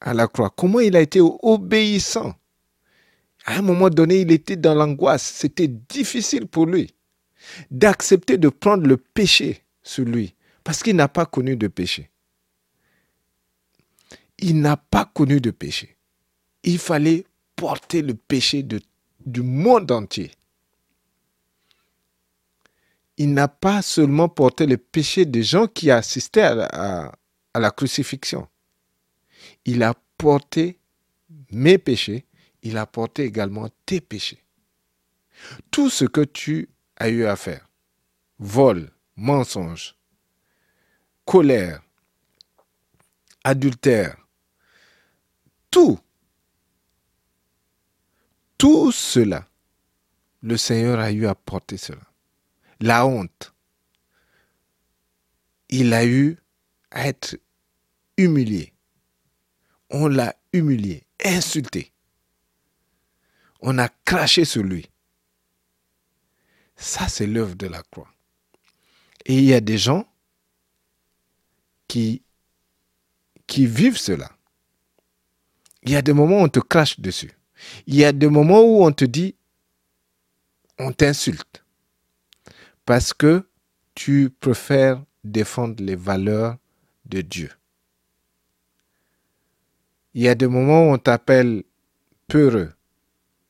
à 0.00 0.14
la 0.14 0.26
croix. 0.26 0.52
Comment 0.56 0.80
il 0.80 0.96
a 0.96 1.00
été 1.00 1.20
obéissant? 1.20 2.34
À 3.44 3.58
un 3.58 3.62
moment 3.62 3.90
donné, 3.90 4.22
il 4.22 4.32
était 4.32 4.56
dans 4.56 4.74
l'angoisse. 4.74 5.22
C'était 5.22 5.68
difficile 5.68 6.46
pour 6.46 6.66
lui 6.66 6.90
d'accepter 7.70 8.38
de 8.38 8.48
prendre 8.48 8.86
le 8.86 8.96
péché 8.96 9.62
sur 9.82 10.04
lui 10.04 10.34
parce 10.64 10.82
qu'il 10.82 10.96
n'a 10.96 11.08
pas 11.08 11.26
connu 11.26 11.56
de 11.56 11.68
péché. 11.68 12.10
Il 14.38 14.60
n'a 14.60 14.76
pas 14.76 15.04
connu 15.04 15.40
de 15.40 15.50
péché. 15.50 15.96
Il 16.64 16.78
fallait 16.78 17.24
porter 17.54 18.02
le 18.02 18.14
péché 18.14 18.62
de, 18.62 18.80
du 19.24 19.42
monde 19.42 19.90
entier. 19.92 20.32
Il 23.16 23.32
n'a 23.32 23.48
pas 23.48 23.82
seulement 23.82 24.28
porté 24.28 24.66
le 24.66 24.76
péché 24.76 25.24
des 25.24 25.42
gens 25.42 25.66
qui 25.66 25.90
assistaient 25.90 26.42
à 26.42 27.12
la, 27.54 27.70
crucifixion. 27.70 28.46
Il 29.64 29.82
a 29.82 29.94
porté 30.18 30.78
mes 31.50 31.78
péchés, 31.78 32.26
il 32.62 32.76
a 32.76 32.86
porté 32.86 33.24
également 33.24 33.68
tes 33.86 34.00
péchés. 34.00 34.42
Tout 35.70 35.90
ce 35.90 36.04
que 36.04 36.22
tu 36.22 36.68
as 36.96 37.08
eu 37.08 37.24
à 37.24 37.36
faire, 37.36 37.68
vol, 38.38 38.90
mensonge, 39.16 39.96
colère, 41.24 41.82
adultère, 43.44 44.16
tout, 45.70 45.98
tout 48.58 48.92
cela, 48.92 49.46
le 50.42 50.56
Seigneur 50.56 50.98
a 51.00 51.12
eu 51.12 51.26
à 51.26 51.34
porter 51.34 51.76
cela. 51.76 52.00
La 52.80 53.06
honte, 53.06 53.54
il 55.68 55.92
a 55.94 56.04
eu 56.04 56.36
à 56.90 57.08
être 57.08 57.38
humilié. 58.16 58.72
On 59.90 60.08
l'a 60.08 60.36
humilié, 60.52 61.06
insulté. 61.24 61.92
On 63.60 63.78
a 63.78 63.88
craché 64.04 64.44
sur 64.44 64.62
lui. 64.62 64.90
Ça, 66.76 67.08
c'est 67.08 67.26
l'œuvre 67.26 67.54
de 67.54 67.66
la 67.66 67.82
croix. 67.82 68.12
Et 69.24 69.38
il 69.38 69.44
y 69.44 69.54
a 69.54 69.60
des 69.60 69.78
gens 69.78 70.06
qui, 71.88 72.22
qui 73.46 73.66
vivent 73.66 73.96
cela. 73.96 74.30
Il 75.82 75.92
y 75.92 75.96
a 75.96 76.02
des 76.02 76.12
moments 76.12 76.40
où 76.40 76.44
on 76.44 76.48
te 76.48 76.60
crache 76.60 77.00
dessus. 77.00 77.32
Il 77.86 77.94
y 77.94 78.04
a 78.04 78.12
des 78.12 78.28
moments 78.28 78.60
où 78.60 78.84
on 78.84 78.92
te 78.92 79.04
dit, 79.04 79.34
on 80.78 80.92
t'insulte. 80.92 81.64
Parce 82.86 83.12
que 83.12 83.46
tu 83.94 84.30
préfères 84.30 85.04
défendre 85.24 85.82
les 85.82 85.96
valeurs 85.96 86.56
de 87.04 87.20
Dieu. 87.20 87.50
Il 90.14 90.22
y 90.22 90.28
a 90.28 90.34
des 90.34 90.46
moments 90.46 90.88
où 90.88 90.94
on 90.94 90.98
t'appelle 90.98 91.64
peureux, 92.28 92.72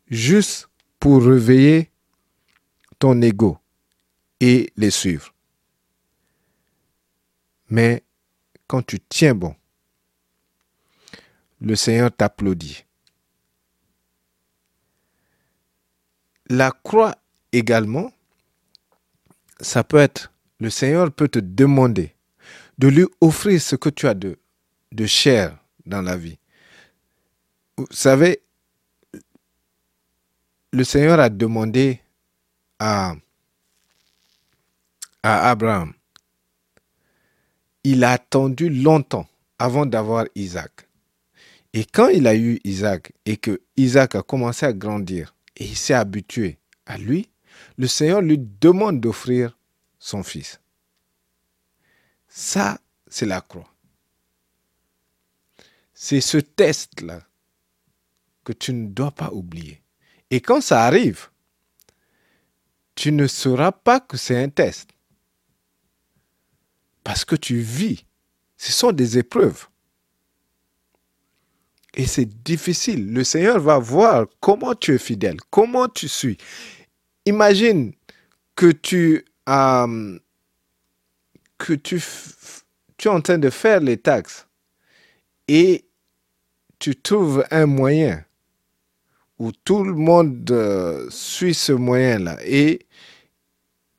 juste 0.08 0.68
pour 0.98 1.22
réveiller 1.22 1.90
ton 2.98 3.20
ego 3.20 3.58
et 4.40 4.72
les 4.76 4.90
suivre. 4.90 5.32
Mais 7.68 8.02
quand 8.66 8.84
tu 8.84 8.98
tiens 9.00 9.34
bon, 9.34 9.54
le 11.60 11.76
Seigneur 11.76 12.10
t'applaudit. 12.10 12.84
La 16.48 16.70
croix 16.70 17.16
également, 17.52 18.12
ça 19.60 19.84
peut 19.84 19.98
être, 19.98 20.32
le 20.60 20.70
Seigneur 20.70 21.12
peut 21.12 21.28
te 21.28 21.38
demander 21.38 22.14
de 22.78 22.88
lui 22.88 23.06
offrir 23.20 23.60
ce 23.60 23.76
que 23.76 23.88
tu 23.88 24.06
as 24.06 24.14
de, 24.14 24.38
de 24.92 25.06
cher 25.06 25.58
dans 25.84 26.02
la 26.02 26.16
vie. 26.16 26.38
Vous 27.76 27.86
savez, 27.90 28.42
le 30.72 30.84
Seigneur 30.84 31.20
a 31.20 31.28
demandé 31.28 32.00
à, 32.78 33.14
à 35.22 35.50
Abraham, 35.50 35.92
il 37.84 38.04
a 38.04 38.12
attendu 38.12 38.68
longtemps 38.68 39.28
avant 39.58 39.86
d'avoir 39.86 40.26
Isaac. 40.34 40.88
Et 41.72 41.84
quand 41.84 42.08
il 42.08 42.26
a 42.26 42.34
eu 42.34 42.60
Isaac 42.64 43.12
et 43.24 43.36
que 43.36 43.60
Isaac 43.76 44.14
a 44.14 44.22
commencé 44.22 44.66
à 44.66 44.72
grandir 44.72 45.34
et 45.56 45.64
il 45.64 45.76
s'est 45.76 45.94
habitué 45.94 46.58
à 46.86 46.98
lui, 46.98 47.28
le 47.76 47.86
Seigneur 47.86 48.22
lui 48.22 48.38
demande 48.38 49.00
d'offrir 49.00 49.56
son 49.98 50.22
fils. 50.22 50.60
Ça, 52.28 52.80
c'est 53.08 53.26
la 53.26 53.40
croix. 53.40 53.72
C'est 55.94 56.20
ce 56.20 56.38
test-là 56.38 57.22
que 58.44 58.52
tu 58.52 58.72
ne 58.72 58.88
dois 58.88 59.10
pas 59.10 59.30
oublier. 59.32 59.82
Et 60.30 60.40
quand 60.40 60.60
ça 60.60 60.84
arrive, 60.84 61.28
tu 62.94 63.12
ne 63.12 63.26
sauras 63.26 63.72
pas 63.72 64.00
que 64.00 64.16
c'est 64.16 64.42
un 64.42 64.48
test. 64.48 64.90
Parce 67.04 67.24
que 67.24 67.36
tu 67.36 67.60
vis. 67.60 68.04
Ce 68.56 68.72
sont 68.72 68.92
des 68.92 69.18
épreuves. 69.18 69.68
Et 71.94 72.06
c'est 72.06 72.26
difficile. 72.42 73.12
Le 73.12 73.24
Seigneur 73.24 73.58
va 73.58 73.78
voir 73.78 74.26
comment 74.40 74.74
tu 74.74 74.94
es 74.94 74.98
fidèle, 74.98 75.38
comment 75.50 75.88
tu 75.88 76.08
suis. 76.08 76.36
Imagine 77.26 77.92
que 78.54 78.70
tu, 78.70 79.24
euh, 79.48 80.18
que 81.58 81.72
tu, 81.74 82.02
tu 82.96 83.08
es 83.08 83.10
en 83.10 83.20
train 83.20 83.38
de 83.38 83.50
faire 83.50 83.80
les 83.80 83.96
taxes 83.96 84.46
et 85.48 85.84
tu 86.78 86.94
trouves 86.96 87.44
un 87.50 87.66
moyen 87.66 88.24
où 89.38 89.52
tout 89.52 89.84
le 89.84 89.94
monde 89.94 90.50
euh, 90.50 91.08
suit 91.10 91.54
ce 91.54 91.72
moyen-là 91.72 92.38
et 92.44 92.86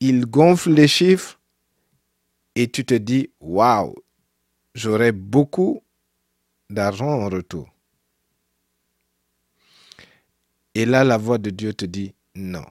il 0.00 0.26
gonfle 0.26 0.72
les 0.72 0.88
chiffres 0.88 1.38
et 2.54 2.68
tu 2.68 2.84
te 2.84 2.94
dis, 2.94 3.30
waouh, 3.40 3.94
j'aurai 4.74 5.12
beaucoup 5.12 5.82
d'argent 6.70 7.08
en 7.08 7.28
retour. 7.28 7.68
Et 10.74 10.86
là, 10.86 11.04
la 11.04 11.16
voix 11.16 11.38
de 11.38 11.50
Dieu 11.50 11.72
te 11.72 11.84
dit, 11.84 12.14
non. 12.34 12.64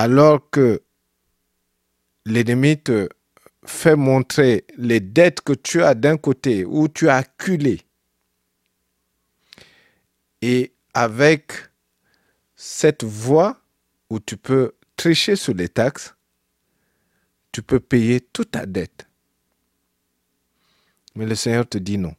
Alors 0.00 0.48
que 0.50 0.84
l'ennemi 2.24 2.80
te 2.80 3.08
fait 3.64 3.96
montrer 3.96 4.64
les 4.76 5.00
dettes 5.00 5.40
que 5.40 5.52
tu 5.52 5.82
as 5.82 5.96
d'un 5.96 6.16
côté, 6.16 6.64
où 6.64 6.86
tu 6.86 7.08
as 7.08 7.16
acculé, 7.16 7.80
et 10.40 10.72
avec 10.94 11.50
cette 12.54 13.02
voie 13.02 13.60
où 14.08 14.20
tu 14.20 14.36
peux 14.36 14.76
tricher 14.94 15.34
sur 15.34 15.52
les 15.54 15.68
taxes, 15.68 16.14
tu 17.50 17.60
peux 17.60 17.80
payer 17.80 18.20
toute 18.20 18.52
ta 18.52 18.66
dette. 18.66 19.08
Mais 21.16 21.26
le 21.26 21.34
Seigneur 21.34 21.68
te 21.68 21.78
dit 21.78 21.98
non. 21.98 22.14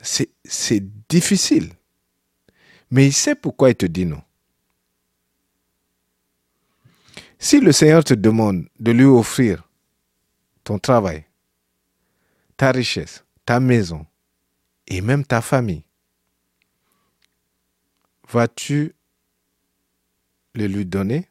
C'est 0.00 1.08
difficile. 1.08 1.72
Mais 2.92 3.08
il 3.08 3.12
sait 3.12 3.34
pourquoi 3.34 3.70
il 3.70 3.74
te 3.74 3.86
dit 3.86 4.06
non. 4.06 4.22
Si 7.42 7.58
le 7.58 7.72
Seigneur 7.72 8.04
te 8.04 8.14
demande 8.14 8.68
de 8.78 8.92
lui 8.92 9.04
offrir 9.04 9.68
ton 10.62 10.78
travail, 10.78 11.24
ta 12.56 12.70
richesse, 12.70 13.24
ta 13.44 13.58
maison, 13.58 14.06
et 14.86 15.00
même 15.00 15.24
ta 15.24 15.40
famille, 15.40 15.82
vas-tu 18.28 18.94
le 20.54 20.68
lui 20.68 20.86
donner? 20.86 21.26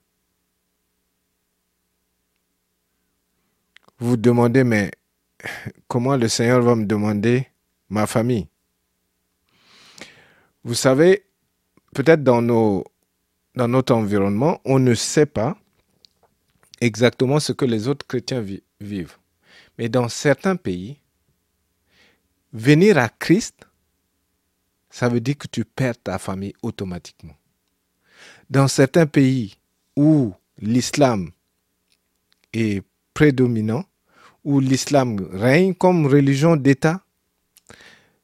Vous 3.97 4.17
demandez, 4.17 4.65
mais 4.65 4.91
comment 5.87 6.17
le 6.17 6.27
Seigneur 6.27 6.61
va 6.61 6.75
me 6.75 6.85
demander 6.85 7.47
ma 7.87 8.05
famille? 8.05 8.49
Vous 10.65 10.75
savez, 10.75 11.23
peut-être 11.95 12.21
dans, 12.21 12.41
dans 12.41 13.67
notre 13.69 13.95
environnement, 13.95 14.59
on 14.65 14.77
ne 14.77 14.93
sait 14.93 15.25
pas 15.25 15.57
exactement 16.81 17.39
ce 17.39 17.53
que 17.53 17.65
les 17.65 17.87
autres 17.87 18.05
chrétiens 18.05 18.43
vivent. 18.79 19.17
Mais 19.77 19.87
dans 19.87 20.09
certains 20.09 20.55
pays, 20.55 20.97
venir 22.51 22.97
à 22.97 23.07
Christ, 23.07 23.65
ça 24.89 25.07
veut 25.07 25.21
dire 25.21 25.37
que 25.37 25.47
tu 25.47 25.63
perds 25.63 26.01
ta 26.01 26.17
famille 26.19 26.53
automatiquement. 26.61 27.35
Dans 28.49 28.67
certains 28.67 29.05
pays 29.07 29.55
où 29.95 30.33
l'islam 30.57 31.31
est 32.51 32.83
prédominant, 33.13 33.85
où 34.43 34.59
l'islam 34.59 35.19
règne 35.31 35.73
comme 35.73 36.05
religion 36.05 36.55
d'État, 36.55 37.01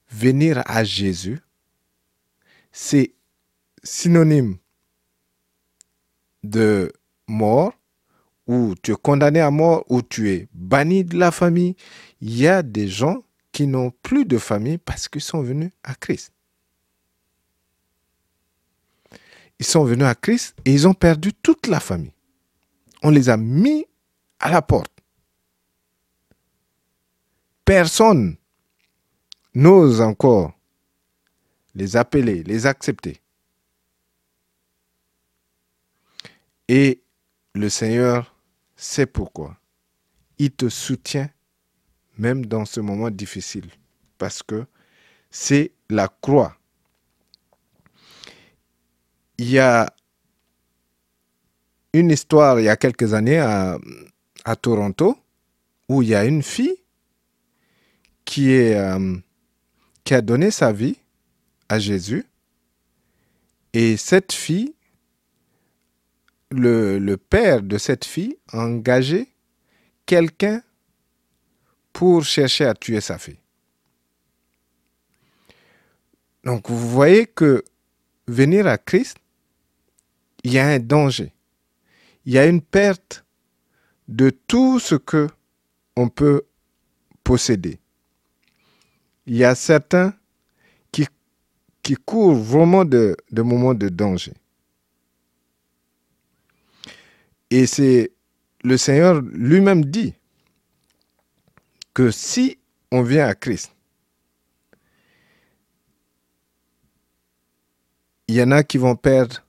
venir 0.09 0.61
à 0.65 0.83
Jésus, 0.83 1.39
c'est 2.71 3.13
synonyme 3.83 4.57
de 6.43 6.91
mort, 7.27 7.76
ou 8.47 8.75
tu 8.81 8.93
es 8.93 8.95
condamné 8.95 9.41
à 9.41 9.51
mort, 9.51 9.83
ou 9.89 10.01
tu 10.01 10.31
es 10.31 10.47
banni 10.53 11.03
de 11.03 11.17
la 11.17 11.31
famille. 11.31 11.75
Il 12.21 12.35
y 12.35 12.47
a 12.47 12.63
des 12.63 12.87
gens 12.87 13.23
qui 13.51 13.67
n'ont 13.67 13.91
plus 14.01 14.25
de 14.25 14.37
famille 14.37 14.77
parce 14.77 15.07
qu'ils 15.07 15.21
sont 15.21 15.41
venus 15.41 15.71
à 15.83 15.95
Christ. 15.95 16.31
Ils 19.59 19.65
sont 19.65 19.83
venus 19.83 20.05
à 20.05 20.15
Christ 20.15 20.55
et 20.65 20.73
ils 20.73 20.87
ont 20.87 20.93
perdu 20.93 21.33
toute 21.33 21.67
la 21.67 21.79
famille. 21.79 22.13
On 23.03 23.09
les 23.09 23.29
a 23.29 23.37
mis 23.37 23.85
à 24.39 24.51
la 24.51 24.61
porte. 24.61 24.91
Personne 27.65 28.37
n'ose 29.53 29.99
encore 30.01 30.53
les 31.75 31.97
appeler, 31.97 32.43
les 32.43 32.65
accepter. 32.65 33.19
Et 36.67 37.01
le 37.53 37.69
Seigneur 37.69 38.36
sait 38.77 39.05
pourquoi. 39.05 39.57
Il 40.37 40.51
te 40.51 40.69
soutient 40.69 41.29
même 42.17 42.45
dans 42.45 42.65
ce 42.65 42.79
moment 42.79 43.09
difficile 43.09 43.69
parce 44.17 44.41
que 44.41 44.65
c'est 45.29 45.71
la 45.89 46.07
croix. 46.07 46.55
Il 49.37 49.49
y 49.49 49.59
a 49.59 49.93
une 51.93 52.11
histoire 52.11 52.59
il 52.59 52.65
y 52.65 52.69
a 52.69 52.77
quelques 52.77 53.13
années 53.13 53.39
à, 53.39 53.77
Toronto 54.61 55.17
où 55.89 56.01
il 56.01 56.09
y 56.09 56.15
a 56.15 56.23
une 56.23 56.41
fille 56.41 56.77
euh, 58.37 59.17
qui 60.03 60.13
a 60.13 60.21
donné 60.21 60.51
sa 60.51 60.71
vie 60.71 60.95
à 61.67 61.79
Jésus. 61.79 62.25
Et 63.73 63.97
cette 63.97 64.31
fille, 64.31 64.73
le, 66.51 67.15
père 67.15 67.61
de 67.61 67.77
cette 67.77 68.05
fille 68.05 68.37
a 68.49 68.59
engagé 68.59 69.33
quelqu'un 70.05 70.61
pour 71.93 72.23
chercher 72.23 72.65
à 72.65 72.73
tuer 72.73 73.01
sa 73.01 73.17
fille. 73.17 73.39
Donc 76.43 76.69
vous 76.69 76.89
voyez 76.89 77.25
que 77.25 77.63
venir 78.27 78.67
à 78.67 78.77
Christ, 78.77 79.17
il 80.43 80.53
y 80.53 80.59
a 80.59 80.67
un 80.67 80.79
danger. 80.79 81.33
Il 82.25 82.33
y 82.33 82.37
a 82.37 82.45
une 82.45 82.61
perte 82.61 83.25
de 84.07 84.29
tout 84.29 84.79
ce 84.79 84.95
que 84.95 85.27
on 85.95 86.09
peut 86.09 86.43
posséder. 87.23 87.79
Il 89.25 89.35
y 89.35 89.43
a 89.43 89.55
certains 89.55 90.13
qui, 90.91 91.05
qui 91.83 91.95
courent 91.95 92.35
vraiment 92.35 92.85
de, 92.85 93.17
de 93.31 93.41
moments 93.41 93.73
de 93.73 93.89
danger. 93.89 94.33
Et 97.49 97.65
c'est 97.65 98.11
le 98.63 98.77
Seigneur 98.77 99.21
lui-même 99.21 99.85
dit 99.85 100.13
que 101.93 102.11
si 102.11 102.59
on 102.91 103.01
vient 103.01 103.27
à 103.27 103.35
Christ, 103.35 103.73
il 108.27 108.35
y 108.35 108.43
en 108.43 108.51
a 108.51 108.63
qui 108.63 108.77
vont 108.77 108.95
perdre 108.95 109.43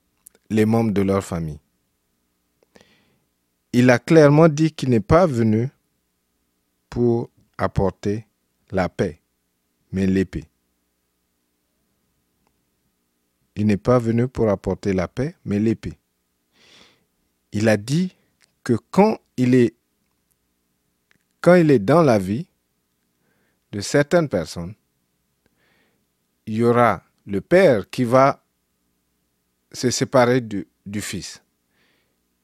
les 0.51 0.65
membres 0.65 0.93
de 0.93 1.03
leur 1.03 1.25
famille. 1.25 1.61
Il 3.73 3.91
a 3.91 3.99
clairement 3.99 4.49
dit 4.49 4.73
qu'il 4.73 4.91
n'est 4.91 5.01
pas 5.01 5.27
venu 5.27 5.69
pour 6.89 7.31
apporter 7.59 8.27
la 8.71 8.89
paix, 8.89 9.21
mais 9.93 10.07
l'épée. 10.07 10.45
Il 13.57 13.67
n'est 13.67 13.77
pas 13.77 13.99
venu 13.99 14.29
pour 14.29 14.49
apporter 14.49 14.93
la 14.93 15.09
paix, 15.09 15.35
mais 15.45 15.59
l'épée. 15.59 15.99
Il 17.53 17.69
a 17.69 17.77
dit 17.77 18.15
que 18.63 18.75
quand 18.91 19.19
il 19.37 19.55
est 19.55 19.75
dans 21.79 22.03
la 22.03 22.19
vie 22.19 22.47
de 23.73 23.81
certaines 23.81 24.29
personnes, 24.29 24.75
il 26.47 26.57
y 26.57 26.65
aura 26.65 27.03
le 27.27 27.41
père 27.41 27.89
qui 27.91 28.05
va 28.05 28.43
se 29.73 29.91
séparer 29.91 30.41
du, 30.41 30.67
fils. 31.01 31.43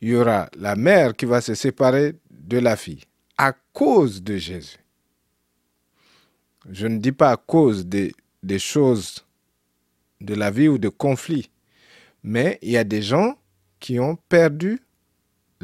Il 0.01 0.11
y 0.11 0.15
aura 0.15 0.49
la 0.57 0.77
mère 0.77 1.15
qui 1.15 1.25
va 1.25 1.41
se 1.41 1.55
séparer 1.55 2.15
de 2.31 2.59
la 2.59 2.77
fille 2.77 3.03
à 3.39 3.55
cause 3.73 4.23
de 4.23 4.37
Jésus. 4.37 4.79
Je 6.71 6.87
ne 6.87 6.99
dis 6.99 7.13
pas 7.13 7.33
à 7.33 7.37
cause 7.37 7.87
des, 7.87 8.15
des 8.43 8.59
choses 8.59 9.25
de 10.21 10.35
la 10.35 10.51
vie 10.51 10.69
ou 10.69 10.79
de 10.79 10.89
conflits, 10.89 11.51
mais 12.23 12.59
il 12.63 12.71
y 12.71 12.77
a 12.77 12.85
des 12.85 13.03
gens 13.03 13.39
qui 13.81 13.99
ont 13.99 14.17
perdu 14.29 14.84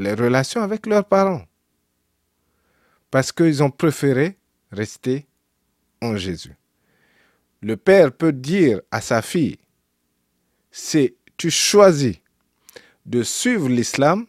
les 0.00 0.14
relations 0.14 0.62
avec 0.62 0.86
leurs 0.86 1.04
parents 1.04 1.44
parce 3.10 3.32
qu'ils 3.32 3.62
ont 3.62 3.70
préféré 3.70 4.38
rester 4.70 5.26
en 6.00 6.16
Jésus. 6.16 6.56
Le 7.60 7.76
père 7.76 8.12
peut 8.12 8.32
dire 8.32 8.80
à 8.90 9.00
sa 9.00 9.20
fille, 9.20 9.58
c'est 10.70 11.14
tu 11.36 11.50
choisis 11.50 12.16
de 13.06 13.22
suivre 13.22 13.68
l'islam 13.68 14.26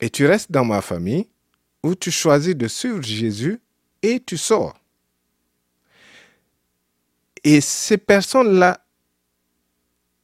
et 0.00 0.10
tu 0.10 0.26
restes 0.26 0.52
dans 0.52 0.64
ma 0.64 0.82
famille, 0.82 1.28
ou 1.82 1.94
tu 1.94 2.10
choisis 2.10 2.54
de 2.54 2.68
suivre 2.68 3.02
Jésus 3.02 3.60
et 4.02 4.20
tu 4.20 4.36
sors. 4.36 4.78
Et 7.44 7.60
ces 7.60 7.96
personnes-là, 7.96 8.84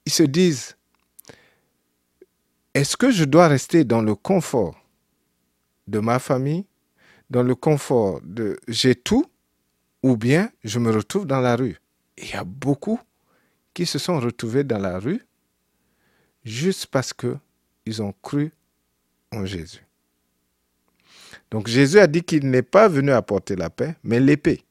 ils 0.05 0.13
se 0.13 0.25
disent, 0.25 0.77
est-ce 2.75 2.97
que 2.97 3.11
je 3.11 3.25
dois 3.25 3.49
rester 3.49 3.85
dans 3.85 4.03
le 4.03 4.15
confort 4.15 4.77
de 5.87 5.99
ma 5.99 6.19
famille, 6.19 6.67
dans 7.31 7.43
le 7.43 7.55
confort 7.55 8.21
de 8.23 8.59
j'ai 8.69 8.95
tout, 8.95 9.27
ou 10.03 10.17
bien 10.17 10.51
je 10.65 10.79
me 10.79 10.91
retrouve 10.91 11.27
dans 11.27 11.41
la 11.41 11.57
rue? 11.57 11.79
Il 12.17 12.29
y 12.29 12.35
a 12.35 12.45
beaucoup 12.45 13.01
qui 13.75 13.87
se 13.87 13.99
sont 13.99 14.21
retrouvés 14.21 14.65
dans 14.65 14.79
la 14.79 14.99
rue 14.99 15.23
juste 16.45 16.87
parce 16.87 17.13
que 17.13 17.37
ils 17.87 18.03
ont 18.03 18.15
cru 18.23 18.53
en 19.33 19.45
Jésus. 19.45 19.85
Donc 21.51 21.69
Jésus 21.69 21.99
a 21.99 22.07
dit 22.07 22.23
qu'il 22.23 22.49
n'est 22.49 22.63
pas 22.63 22.89
venu 22.89 23.11
apporter 23.11 23.57
la 23.57 23.71
paix, 23.71 23.97
mais 24.03 24.21
l'épée. 24.21 24.65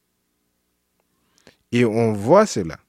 Et 1.72 1.86
on 1.86 2.14
voit 2.14 2.46
cela. 2.46 2.80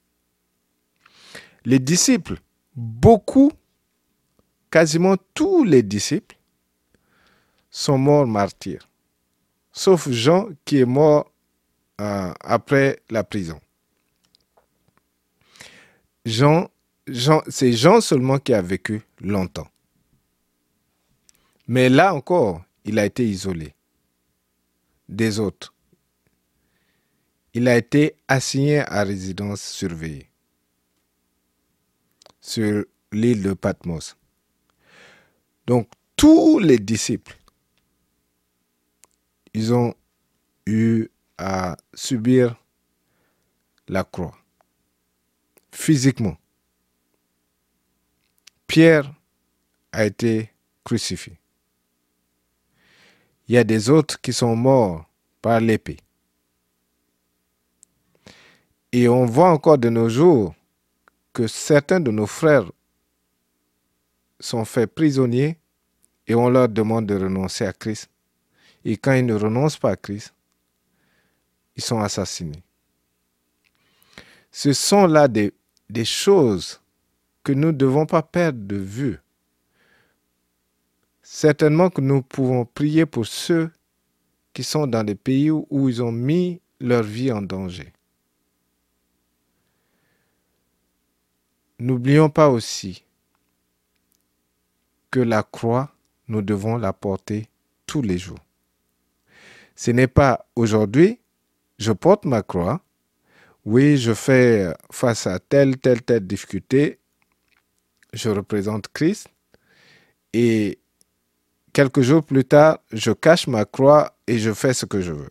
Les 1.65 1.79
disciples, 1.79 2.37
beaucoup, 2.75 3.51
quasiment 4.73 5.17
tous 5.35 5.63
les 5.63 5.83
disciples, 5.83 6.35
sont 7.69 7.99
morts 7.99 8.25
martyrs, 8.25 8.89
sauf 9.71 10.09
Jean 10.09 10.47
qui 10.65 10.79
est 10.79 10.85
mort 10.85 11.31
euh, 12.01 12.33
après 12.39 12.99
la 13.11 13.23
prison. 13.23 13.61
Jean, 16.25 16.71
Jean, 17.05 17.43
c'est 17.47 17.71
Jean 17.73 18.01
seulement 18.01 18.39
qui 18.39 18.51
a 18.55 18.63
vécu 18.63 19.03
longtemps. 19.21 19.67
Mais 21.67 21.87
là 21.87 22.15
encore, 22.15 22.63
il 22.83 22.97
a 22.97 23.05
été 23.05 23.29
isolé 23.29 23.75
des 25.07 25.39
autres. 25.39 25.71
Il 27.53 27.67
a 27.67 27.77
été 27.77 28.15
assigné 28.27 28.79
à 28.79 29.03
résidence 29.03 29.61
surveillée 29.61 30.31
sur 32.41 32.85
l'île 33.11 33.43
de 33.43 33.53
Patmos. 33.53 34.15
Donc 35.65 35.87
tous 36.15 36.59
les 36.59 36.77
disciples 36.77 37.37
ils 39.53 39.73
ont 39.73 39.93
eu 40.65 41.07
à 41.37 41.77
subir 41.93 42.55
la 43.87 44.03
croix 44.03 44.35
physiquement. 45.71 46.37
Pierre 48.67 49.11
a 49.91 50.05
été 50.05 50.51
crucifié. 50.83 51.37
Il 53.47 53.55
y 53.55 53.57
a 53.57 53.63
des 53.63 53.89
autres 53.89 54.21
qui 54.21 54.31
sont 54.33 54.55
morts 54.55 55.05
par 55.41 55.59
l'épée. 55.59 55.97
Et 58.91 59.09
on 59.09 59.25
voit 59.25 59.49
encore 59.49 59.77
de 59.77 59.89
nos 59.89 60.07
jours 60.07 60.55
que 61.33 61.47
certains 61.47 61.99
de 61.99 62.11
nos 62.11 62.27
frères 62.27 62.71
sont 64.43 64.65
faits 64.65 64.93
prisonniers 64.93 65.57
et 66.27 66.35
on 66.35 66.49
leur 66.49 66.67
demande 66.67 67.05
de 67.05 67.15
renoncer 67.15 67.65
à 67.65 67.73
Christ. 67.73 68.09
Et 68.83 68.97
quand 68.97 69.13
ils 69.13 69.25
ne 69.25 69.33
renoncent 69.33 69.77
pas 69.77 69.91
à 69.91 69.95
Christ, 69.95 70.33
ils 71.75 71.83
sont 71.83 71.99
assassinés. 71.99 72.63
Ce 74.51 74.73
sont 74.73 75.07
là 75.07 75.27
des, 75.27 75.53
choses 76.03 76.81
que 77.43 77.53
nous 77.53 77.67
ne 77.67 77.77
devons 77.77 78.05
pas 78.05 78.21
perdre 78.21 78.59
de 78.59 78.75
vue. 78.75 79.19
Certainement 81.21 81.89
que 81.89 82.01
nous 82.01 82.21
pouvons 82.21 82.65
prier 82.65 83.05
pour 83.05 83.25
ceux 83.25 83.71
qui 84.51 84.63
sont 84.63 84.87
dans 84.87 85.03
des 85.03 85.15
pays 85.15 85.49
où 85.51 85.89
ils 85.89 86.03
ont 86.03 86.11
mis 86.11 86.61
leur 86.79 87.03
vie 87.03 87.31
en 87.31 87.41
danger. 87.41 87.93
N'oublions 91.79 92.29
pas 92.29 92.49
aussi 92.49 93.03
que 95.13 95.19
la 95.19 95.43
croix, 95.43 95.91
nous 96.27 96.41
devons 96.41 96.75
la 96.75 96.91
porter 96.91 97.47
tous 97.85 98.01
les 98.01 98.17
jours. 98.17 98.43
Ce 99.75 99.91
n'est 99.91 100.07
pas 100.07 100.47
aujourd'hui, 100.55 101.19
je 101.77 101.91
porte 101.91 102.25
ma 102.25 102.41
croix, 102.41 102.81
oui, 103.63 103.97
je 103.97 104.15
fais 104.15 104.73
face 104.91 105.27
à 105.27 105.37
telle, 105.37 105.77
telle, 105.77 106.01
telle 106.01 106.25
difficulté, 106.25 106.97
je 108.11 108.29
représente 108.29 108.87
Christ, 108.87 109.27
et 110.33 110.79
quelques 111.73 112.01
jours 112.01 112.25
plus 112.25 112.43
tard, 112.43 112.79
je 112.91 113.11
cache 113.11 113.45
ma 113.45 113.65
croix 113.65 114.17
et 114.25 114.39
je 114.39 114.51
fais 114.51 114.73
ce 114.73 114.87
que 114.87 114.99
je 114.99 115.11
veux. 115.11 115.29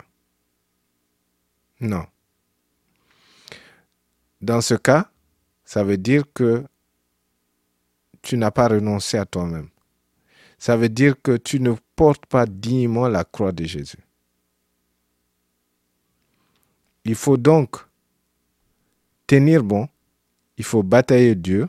Non. 1.80 2.06
Dans 4.40 4.60
ce 4.60 4.74
cas, 4.74 5.10
ça 5.64 5.82
veut 5.82 5.98
dire 5.98 6.22
que 6.32 6.64
tu 8.22 8.36
n'as 8.36 8.52
pas 8.52 8.68
renoncé 8.68 9.18
à 9.18 9.26
toi-même. 9.26 9.71
Ça 10.62 10.76
veut 10.76 10.88
dire 10.88 11.20
que 11.20 11.36
tu 11.36 11.58
ne 11.58 11.74
portes 11.96 12.24
pas 12.26 12.46
dignement 12.46 13.08
la 13.08 13.24
croix 13.24 13.50
de 13.50 13.64
Jésus. 13.64 13.98
Il 17.04 17.16
faut 17.16 17.36
donc 17.36 17.78
tenir 19.26 19.64
bon, 19.64 19.88
il 20.56 20.62
faut 20.62 20.84
batailler 20.84 21.34
Dieu 21.34 21.68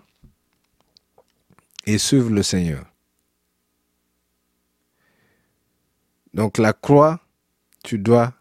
et 1.88 1.98
suivre 1.98 2.30
le 2.30 2.44
Seigneur. 2.44 2.86
Donc 6.36 6.60
la 6.60 6.72
croix, 6.72 7.20
tu 7.84 7.98
dois 7.98 8.32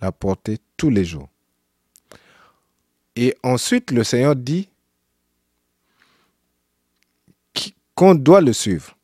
la 0.00 0.12
porter 0.12 0.58
tous 0.76 0.90
les 0.90 1.04
jours. 1.04 1.28
Et 3.16 3.36
ensuite, 3.42 3.90
le 3.90 4.04
Seigneur 4.04 4.36
dit 4.36 4.68
qu'on 7.96 8.14
doit 8.14 8.40
le 8.40 8.52
suivre. 8.52 8.96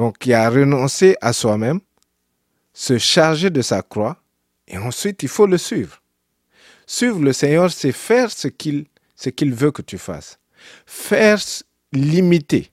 Donc, 0.00 0.24
il 0.24 0.32
a 0.32 0.48
renoncé 0.48 1.14
à 1.20 1.34
soi-même, 1.34 1.78
se 2.72 2.96
charger 2.96 3.50
de 3.50 3.60
sa 3.60 3.82
croix, 3.82 4.16
et 4.66 4.78
ensuite, 4.78 5.22
il 5.22 5.28
faut 5.28 5.44
le 5.44 5.58
suivre. 5.58 6.00
Suivre 6.86 7.20
le 7.20 7.34
Seigneur, 7.34 7.70
c'est 7.70 7.92
faire 7.92 8.30
ce 8.30 8.48
qu'il 8.48 8.86
ce 9.14 9.28
qu'il 9.28 9.52
veut 9.52 9.72
que 9.72 9.82
tu 9.82 9.98
fasses. 9.98 10.38
Faire 10.86 11.38
limiter. 11.92 12.70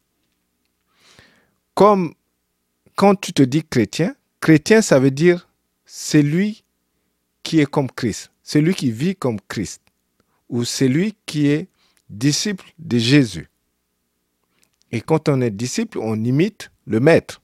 Comme 1.74 2.13
quand 2.96 3.16
tu 3.20 3.34
te 3.34 3.44
dis 3.44 3.66
chrétien, 3.66 4.16
chrétien, 4.40 4.82
ça 4.82 4.98
veut 4.98 5.12
dire 5.12 5.50
c'est 5.86 6.22
lui 6.22 6.63
qui 7.44 7.60
est 7.60 7.70
comme 7.70 7.92
Christ, 7.92 8.32
c'est 8.42 8.62
lui 8.62 8.74
qui 8.74 8.90
vit 8.90 9.18
comme 9.18 9.42
Christ, 9.50 9.82
ou 10.48 10.63
c'est 10.63 10.88
lui 10.88 11.13
qui 11.26 11.48
est 11.48 11.68
disciple 12.10 12.72
de 12.80 12.98
Jésus. 12.98 13.50
Et 14.98 15.02
quand 15.02 15.30
on 15.30 15.42
est 15.42 15.52
disciple, 15.52 16.00
on 16.00 16.24
imite 16.24 16.72
le 16.88 17.00
maître. 17.00 17.44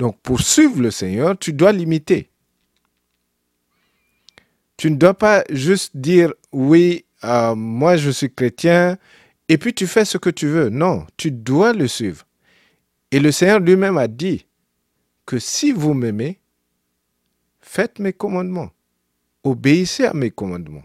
Donc 0.00 0.18
pour 0.20 0.40
suivre 0.40 0.82
le 0.82 0.90
Seigneur, 0.90 1.38
tu 1.38 1.52
dois 1.52 1.70
l'imiter. 1.70 2.28
Tu 4.76 4.90
ne 4.90 4.96
dois 4.96 5.14
pas 5.14 5.44
juste 5.48 5.96
dire 5.96 6.34
oui, 6.50 7.04
euh, 7.22 7.54
moi 7.54 7.96
je 7.96 8.10
suis 8.10 8.34
chrétien, 8.34 8.98
et 9.48 9.58
puis 9.58 9.74
tu 9.74 9.86
fais 9.86 10.04
ce 10.04 10.18
que 10.18 10.28
tu 10.28 10.48
veux. 10.48 10.70
Non, 10.70 11.06
tu 11.16 11.30
dois 11.30 11.72
le 11.72 11.86
suivre. 11.86 12.26
Et 13.12 13.20
le 13.20 13.30
Seigneur 13.30 13.60
lui-même 13.60 13.96
a 13.96 14.08
dit 14.08 14.44
que 15.24 15.38
si 15.38 15.70
vous 15.70 15.94
m'aimez, 15.94 16.40
faites 17.60 18.00
mes 18.00 18.12
commandements, 18.12 18.72
obéissez 19.44 20.06
à 20.06 20.14
mes 20.14 20.32
commandements. 20.32 20.82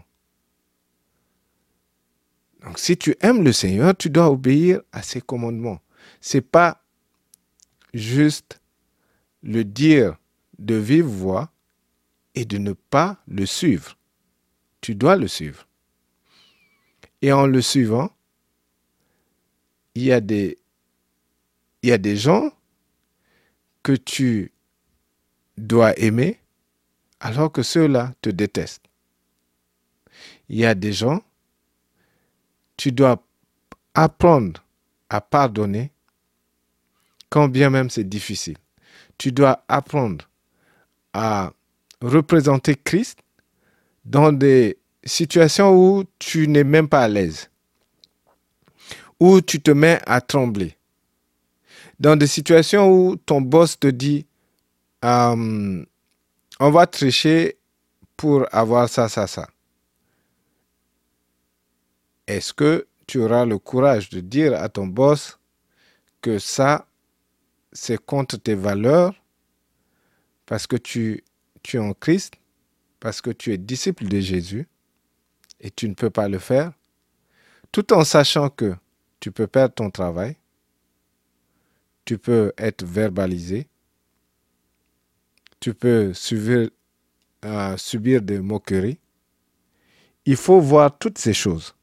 Donc 2.62 2.78
si 2.78 2.96
tu 2.96 3.16
aimes 3.20 3.44
le 3.44 3.52
Seigneur, 3.52 3.96
tu 3.96 4.10
dois 4.10 4.30
obéir 4.30 4.80
à 4.92 5.02
ses 5.02 5.20
commandements. 5.20 5.80
C'est 6.20 6.40
pas 6.40 6.82
juste 7.94 8.60
le 9.42 9.64
dire 9.64 10.16
de 10.58 10.74
vive 10.74 11.04
voix, 11.04 11.52
et 12.38 12.44
de 12.44 12.58
ne 12.58 12.72
pas 12.72 13.20
le 13.26 13.46
suivre. 13.46 13.98
Tu 14.80 14.94
dois 14.94 15.16
le 15.16 15.26
suivre. 15.26 15.66
Et 17.20 17.32
en 17.32 17.48
le 17.48 17.60
suivant, 17.60 18.12
il 19.96 20.04
y 20.04 20.12
a 20.12 20.20
des, 20.20 20.56
il 21.82 21.88
y 21.88 21.92
a 21.92 21.98
des 21.98 22.16
gens 22.16 22.52
que 23.82 23.90
tu 23.90 24.52
dois 25.56 25.98
aimer 25.98 26.38
alors 27.18 27.50
que 27.50 27.64
ceux-là 27.64 28.14
te 28.22 28.30
détestent. 28.30 28.86
Il 30.48 30.58
y 30.58 30.64
a 30.64 30.76
des 30.76 30.92
gens, 30.92 31.24
tu 32.78 32.92
dois 32.92 33.22
apprendre 33.92 34.64
à 35.10 35.20
pardonner 35.20 35.92
quand 37.28 37.48
bien 37.48 37.68
même 37.68 37.90
c'est 37.90 38.08
difficile. 38.08 38.56
Tu 39.18 39.32
dois 39.32 39.62
apprendre 39.68 40.30
à 41.12 41.52
représenter 42.00 42.76
Christ 42.76 43.18
dans 44.04 44.32
des 44.32 44.78
situations 45.04 45.74
où 45.76 46.04
tu 46.18 46.48
n'es 46.48 46.64
même 46.64 46.88
pas 46.88 47.02
à 47.02 47.08
l'aise, 47.08 47.50
où 49.20 49.40
tu 49.40 49.60
te 49.60 49.72
mets 49.72 50.00
à 50.06 50.20
trembler, 50.20 50.76
dans 51.98 52.16
des 52.16 52.28
situations 52.28 52.90
où 52.90 53.16
ton 53.16 53.40
boss 53.40 53.78
te 53.78 53.88
dit, 53.88 54.24
euh, 55.04 55.84
on 56.60 56.70
va 56.70 56.86
tricher 56.86 57.58
pour 58.16 58.46
avoir 58.52 58.88
ça, 58.88 59.08
ça, 59.08 59.26
ça. 59.26 59.48
Est-ce 62.28 62.52
que 62.52 62.86
tu 63.06 63.18
auras 63.18 63.46
le 63.46 63.58
courage 63.58 64.10
de 64.10 64.20
dire 64.20 64.54
à 64.54 64.68
ton 64.68 64.86
boss 64.86 65.38
que 66.20 66.38
ça, 66.38 66.86
c'est 67.72 67.98
contre 68.04 68.36
tes 68.36 68.54
valeurs 68.54 69.14
parce 70.44 70.66
que 70.66 70.76
tu 70.76 71.24
es 71.72 71.78
en 71.78 71.94
Christ 71.94 72.34
parce 73.00 73.22
que 73.22 73.30
tu 73.30 73.52
es 73.52 73.58
disciple 73.58 74.04
de 74.06 74.20
Jésus 74.20 74.68
et 75.60 75.70
tu 75.70 75.88
ne 75.88 75.94
peux 75.94 76.10
pas 76.10 76.28
le 76.28 76.38
faire, 76.38 76.72
tout 77.72 77.92
en 77.94 78.04
sachant 78.04 78.50
que 78.50 78.74
tu 79.20 79.32
peux 79.32 79.46
perdre 79.46 79.74
ton 79.74 79.90
travail, 79.90 80.36
tu 82.04 82.18
peux 82.18 82.52
être 82.58 82.84
verbalisé, 82.84 83.68
tu 85.60 85.72
peux 85.72 86.12
subir, 86.12 86.70
euh, 87.44 87.76
subir 87.76 88.20
des 88.20 88.40
moqueries. 88.40 88.98
Il 90.26 90.36
faut 90.36 90.60
voir 90.60 90.96
toutes 90.98 91.18
ces 91.18 91.32
choses. 91.32 91.74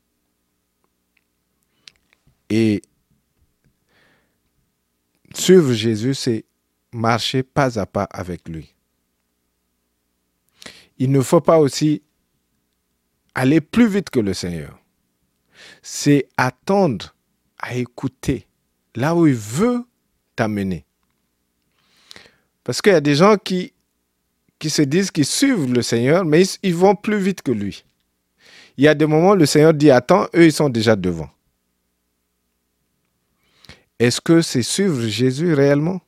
Et 2.49 2.81
suivre 5.33 5.73
Jésus, 5.73 6.13
c'est 6.13 6.45
marcher 6.93 7.43
pas 7.43 7.79
à 7.79 7.85
pas 7.85 8.03
avec 8.03 8.47
lui 8.47 8.75
il 10.97 11.11
ne 11.11 11.21
faut 11.21 11.41
pas 11.41 11.59
aussi 11.59 12.01
aller 13.33 13.61
plus 13.61 13.87
vite 13.87 14.09
que 14.09 14.19
le 14.19 14.33
Seigneur. 14.33 14.79
C'est 15.81 16.27
attendre 16.37 17.15
à 17.59 17.75
écouter 17.75 18.47
là 18.95 19.15
où 19.15 19.27
il 19.27 19.35
veut 19.35 19.83
t'amener. 20.35 20.85
Parce 22.63 22.81
qu'il 22.81 22.93
y 22.93 22.95
a 22.95 23.01
des 23.01 23.15
gens 23.15 23.37
qui, 23.37 23.73
se 24.67 24.81
disent 24.81 25.11
qu'ils 25.11 25.25
suivent 25.25 25.71
le 25.71 25.81
Seigneur, 25.81 26.25
mais 26.25 26.41
ils, 26.41 26.57
ils, 26.63 26.75
vont 26.75 26.95
plus 26.95 27.19
vite 27.19 27.41
que 27.41 27.51
lui. 27.51 27.83
Il 28.77 28.83
y 28.83 28.87
a 28.87 28.95
des 28.95 29.05
moments 29.05 29.31
où 29.31 29.35
le 29.35 29.45
Seigneur 29.45 29.73
dit 29.73 29.91
attends, 29.91 30.27
eux 30.35 30.45
ils 30.45 30.53
sont 30.53 30.69
déjà 30.69 30.95
devant. 30.95 31.29
Est-ce 33.99 34.19
que 34.19 34.41
c'est 34.41 34.63
suivre 34.63 35.01
Jésus 35.07 35.53
réellement? 35.53 36.01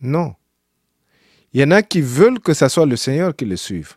Non. 0.00 0.34
Il 1.52 1.60
y 1.60 1.64
en 1.64 1.70
a 1.70 1.82
qui 1.82 2.00
veulent 2.00 2.40
que 2.40 2.54
ce 2.54 2.68
soit 2.68 2.86
le 2.86 2.96
Seigneur 2.96 3.34
qui 3.34 3.44
le 3.44 3.56
suive. 3.56 3.94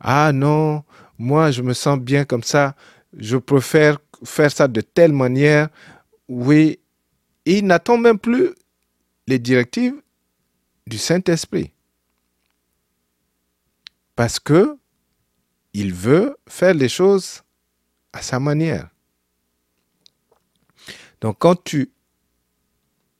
Ah 0.00 0.32
non, 0.32 0.84
moi 1.18 1.50
je 1.50 1.62
me 1.62 1.72
sens 1.72 1.98
bien 1.98 2.24
comme 2.24 2.42
ça, 2.42 2.74
je 3.16 3.36
préfère 3.36 3.98
faire 4.24 4.50
ça 4.50 4.68
de 4.68 4.80
telle 4.80 5.12
manière. 5.12 5.68
Oui, 6.28 6.78
il 7.44 7.66
n'attend 7.66 7.98
même 7.98 8.18
plus 8.18 8.50
les 9.26 9.38
directives 9.38 10.00
du 10.86 10.98
Saint-Esprit. 10.98 11.72
Parce 14.16 14.38
que 14.38 14.78
il 15.72 15.92
veut 15.92 16.36
faire 16.48 16.74
les 16.74 16.88
choses 16.88 17.42
à 18.12 18.22
sa 18.22 18.38
manière. 18.38 18.93
Donc 21.24 21.38
quand 21.38 21.64
tu 21.64 21.90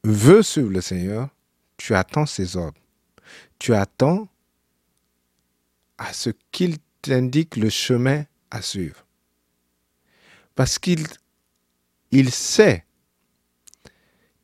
veux 0.02 0.42
suivre 0.42 0.68
le 0.68 0.82
Seigneur, 0.82 1.30
tu 1.78 1.94
attends 1.94 2.26
ses 2.26 2.54
ordres. 2.54 2.78
Tu 3.58 3.72
attends 3.72 4.28
à 5.96 6.12
ce 6.12 6.28
qu'il 6.52 6.76
t'indique 7.00 7.56
le 7.56 7.70
chemin 7.70 8.26
à 8.50 8.60
suivre. 8.60 9.06
Parce 10.54 10.78
qu'il 10.78 11.06
il 12.10 12.30
sait, 12.30 12.84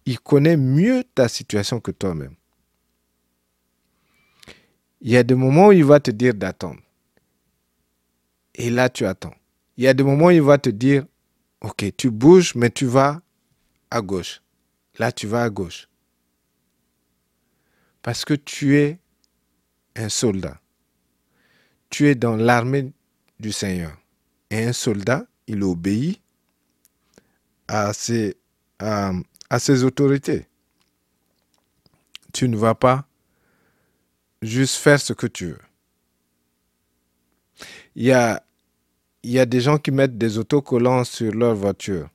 il 0.07 0.19
connaît 0.21 0.57
mieux 0.57 1.05
ta 1.15 1.29
situation 1.29 1.81
que 1.81 1.91
toi-même. 1.91 2.37
Il 5.03 5.11
y 5.11 5.19
a 5.19 5.23
des 5.23 5.35
moments 5.35 5.67
où 5.67 5.73
il 5.73 5.85
va 5.85 6.01
te 6.01 6.11
dire 6.11 6.33
d'attendre. 6.33 6.81
Et 8.55 8.71
là, 8.71 8.89
tu 8.89 9.05
attends. 9.05 9.35
Il 9.77 9.85
y 9.85 9.87
a 9.87 9.93
des 9.93 10.03
moments 10.03 10.29
où 10.29 10.31
il 10.31 10.41
va 10.41 10.57
te 10.57 10.71
dire, 10.71 11.05
OK, 11.61 11.85
tu 11.99 12.11
bouges, 12.11 12.55
mais 12.55 12.71
tu 12.71 12.87
vas 12.87 13.21
à 13.91 14.01
gauche. 14.01 14.43
Là, 14.99 15.13
tu 15.13 15.27
vas 15.27 15.45
à 15.45 15.51
gauche. 15.51 15.89
Parce 18.03 18.25
que 18.25 18.35
tu 18.35 18.77
es 18.79 18.99
un 19.97 20.09
soldat 20.09 20.61
tu 21.91 22.09
es 22.09 22.15
dans 22.15 22.37
l'armée 22.37 22.93
du 23.39 23.53
Seigneur. 23.53 23.97
Et 24.51 24.65
un 24.65 24.73
soldat, 24.73 25.27
il 25.47 25.63
obéit 25.63 26.21
à 27.69 27.93
ses, 27.93 28.37
à, 28.79 29.13
ses 29.59 29.85
autorités. 29.85 30.47
Tu 32.33 32.49
ne 32.49 32.57
vas 32.57 32.75
pas 32.75 33.07
juste 34.41 34.77
faire 34.77 35.01
ce 35.01 35.13
que 35.13 35.27
tu 35.27 35.47
veux. 35.47 35.59
Il 37.97 38.05
y 38.05 38.13
a 38.13 38.43
il 39.23 39.33
y 39.33 39.39
a 39.39 39.45
des 39.45 39.61
gens 39.61 39.77
qui 39.77 39.91
mettent 39.91 40.17
des 40.17 40.39
autocollants 40.39 41.05
sur 41.05 41.35
leur 41.35 41.55
voiture. 41.55 42.09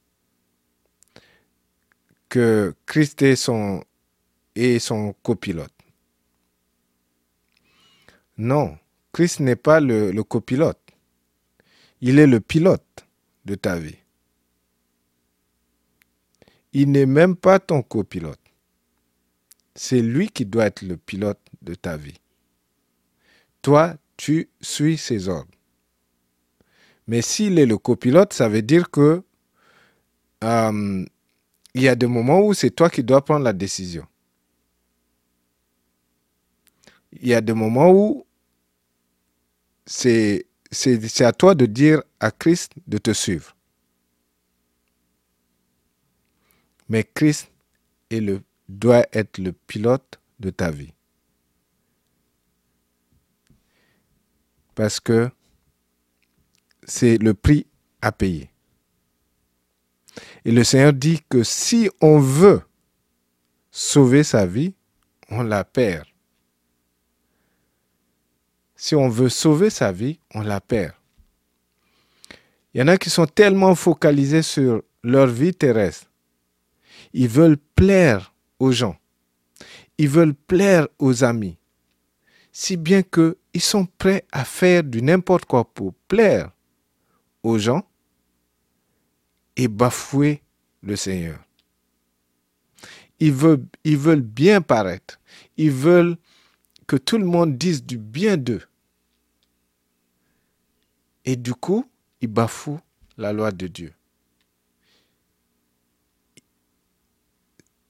Christ 2.85 3.21
est 3.21 3.35
son, 3.35 3.83
son 4.79 5.13
copilote. 5.23 5.73
Non, 8.37 8.77
Christ 9.13 9.39
n'est 9.39 9.55
pas 9.55 9.79
le, 9.79 10.11
le 10.11 10.23
copilote. 10.23 10.79
Il 12.01 12.19
est 12.19 12.27
le 12.27 12.41
pilote 12.41 13.05
de 13.45 13.55
ta 13.55 13.77
vie. 13.77 13.97
Il 16.73 16.91
n'est 16.91 17.05
même 17.05 17.35
pas 17.35 17.59
ton 17.59 17.81
copilote. 17.81 18.39
C'est 19.75 20.01
lui 20.01 20.29
qui 20.29 20.45
doit 20.45 20.65
être 20.65 20.81
le 20.81 20.97
pilote 20.97 21.39
de 21.61 21.75
ta 21.75 21.95
vie. 21.95 22.19
Toi, 23.61 23.95
tu 24.17 24.49
suis 24.61 24.97
ses 24.97 25.29
ordres. 25.29 25.51
Mais 27.07 27.21
s'il 27.21 27.59
est 27.59 27.65
le 27.65 27.77
copilote, 27.77 28.33
ça 28.33 28.49
veut 28.49 28.61
dire 28.61 28.89
que 28.89 29.23
euh, 30.43 31.05
il 31.75 31.81
y 31.81 31.89
a 31.89 31.95
des 31.95 32.07
moments 32.07 32.39
où 32.39 32.53
c'est 32.53 32.71
toi 32.71 32.89
qui 32.89 33.03
dois 33.03 33.23
prendre 33.23 33.43
la 33.43 33.51
décision. 33.51 34.07
Il 37.11 37.27
y 37.27 37.33
a 37.33 37.41
des 37.41 37.53
moments 37.53 37.91
où 37.91 38.25
c'est 39.85 40.47
à 41.19 41.33
toi 41.33 41.53
de 41.53 41.65
dire 41.65 42.01
à 42.21 42.31
Christ 42.31 42.71
de 42.87 42.97
te 42.97 43.11
suivre. 43.11 43.57
Mais 46.87 47.03
Christ 47.03 47.51
est 48.09 48.21
doit 48.69 49.05
être 49.11 49.37
le 49.37 49.51
pilote 49.51 50.19
de 50.39 50.51
ta 50.51 50.71
vie. 50.71 50.93
Parce 54.75 55.01
que 55.01 55.29
c'est 56.83 57.17
le 57.17 57.33
prix 57.33 57.67
à 58.01 58.13
payer. 58.13 58.49
Et 60.45 60.51
le 60.51 60.63
Seigneur 60.63 60.93
dit 60.93 61.21
que 61.27 61.43
si 61.43 61.89
on 62.01 62.19
veut 62.19 62.61
sauver 63.71 64.23
sa 64.23 64.45
vie, 64.45 64.75
on 65.29 65.41
la 65.41 65.63
perd. 65.63 66.05
Si 68.75 68.93
on 68.93 69.09
veut 69.09 69.29
sauver 69.29 69.71
sa 69.71 69.91
vie, 69.91 70.19
on 70.35 70.41
la 70.41 70.61
perd. 70.61 70.93
Il 72.73 72.79
y 72.79 72.83
en 72.83 72.87
a 72.87 72.97
qui 72.97 73.09
sont 73.09 73.25
tellement 73.25 73.73
focalisés 73.73 74.43
sur 74.43 74.83
leur 75.03 75.27
vie 75.27 75.53
terrestre. 75.53 76.11
Ils 77.13 77.27
veulent 77.27 77.57
plaire 77.75 78.33
aux 78.59 78.71
gens. 78.71 78.97
Ils 79.97 80.09
veulent 80.09 80.35
plaire 80.35 80.87
aux 80.99 81.23
amis. 81.23 81.57
Si 82.51 82.77
bien 82.77 83.01
qu'ils 83.01 83.61
sont 83.61 83.87
prêts 83.97 84.25
à 84.31 84.45
faire 84.45 84.83
du 84.83 85.01
n'importe 85.01 85.45
quoi 85.45 85.65
pour 85.73 85.93
plaire 86.07 86.51
aux 87.41 87.57
gens 87.57 87.87
et 89.55 89.67
bafouer 89.67 90.41
le 90.81 90.95
Seigneur. 90.95 91.39
Ils 93.19 93.31
veulent, 93.31 94.21
bien 94.21 94.61
paraître. 94.61 95.19
Ils 95.57 95.71
veulent 95.71 96.17
que 96.87 96.97
tout 96.97 97.17
le 97.17 97.25
monde 97.25 97.57
dise 97.57 97.83
du 97.83 97.97
bien 97.97 98.37
d'eux. 98.37 98.61
Et 101.23 101.35
du 101.35 101.53
coup, 101.53 101.89
ils 102.21 102.27
bafouent 102.27 102.81
la 103.17 103.33
loi 103.33 103.51
de 103.51 103.67
Dieu. 103.67 103.93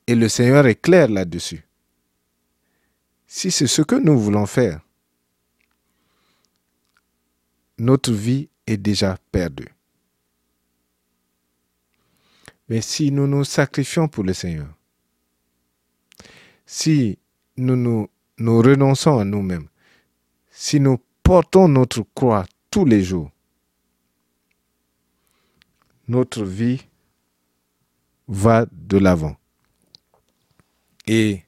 Et 0.08 0.16
le 0.16 0.30
Seigneur 0.30 0.68
est 0.68 0.80
clair 0.80 1.10
là-dessus. 1.10 1.66
Si 3.26 3.50
c'est 3.50 3.68
ce 3.68 3.82
que 3.82 3.96
nous 3.96 4.18
voulons 4.20 4.46
faire, 4.46 4.82
notre 7.78 8.14
vie 8.14 8.48
est 8.68 8.78
déjà 8.78 9.18
perdu. 9.32 9.75
Mais 12.70 12.82
si 12.82 13.12
nous 13.12 13.28
nous 13.28 13.44
sacrifions 13.44 14.08
pour 14.08 14.24
le 14.24 14.34
Seigneur, 14.34 14.68
si 16.66 17.20
nous 17.58 17.76
nous, 17.76 18.10
nous 18.38 18.62
renonçons 18.62 19.20
à 19.20 19.26
nous-mêmes, 19.26 19.68
si 20.50 20.80
nous 20.80 21.00
portons 21.22 21.68
notre 21.68 22.02
croix 22.16 22.46
tous 22.72 22.86
les 22.86 23.04
jours, 23.04 23.32
notre 26.08 26.44
vie 26.44 26.82
va 28.28 28.66
de 28.72 28.98
l'avant. 28.98 29.36
Et 31.08 31.44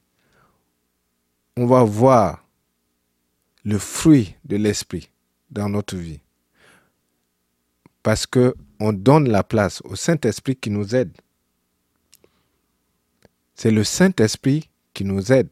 on 1.56 1.66
va 1.66 1.82
voir 1.82 2.44
le 3.64 3.78
fruit 3.78 4.36
de 4.44 4.56
l'esprit 4.56 5.10
dans 5.50 5.68
notre 5.68 5.96
vie 5.96 6.20
parce 8.02 8.26
que 8.26 8.54
on 8.80 8.92
donne 8.92 9.28
la 9.28 9.42
place 9.42 9.82
au 9.84 9.96
Saint-Esprit 9.96 10.56
qui 10.56 10.70
nous 10.70 10.94
aide. 10.94 11.12
C'est 13.54 13.70
le 13.70 13.84
Saint-Esprit 13.84 14.68
qui 14.94 15.04
nous 15.04 15.32
aide. 15.32 15.48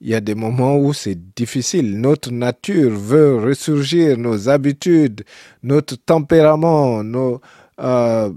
Il 0.00 0.08
y 0.08 0.14
a 0.14 0.20
des 0.22 0.34
moments 0.34 0.78
où 0.78 0.94
c'est 0.94 1.34
difficile. 1.34 2.00
Notre 2.00 2.30
nature 2.30 2.90
veut 2.90 3.36
ressurgir, 3.36 4.16
nos 4.16 4.48
habitudes, 4.48 5.24
notre 5.62 5.96
tempérament, 5.96 7.04
nos, 7.04 7.42
euh, 7.80 8.32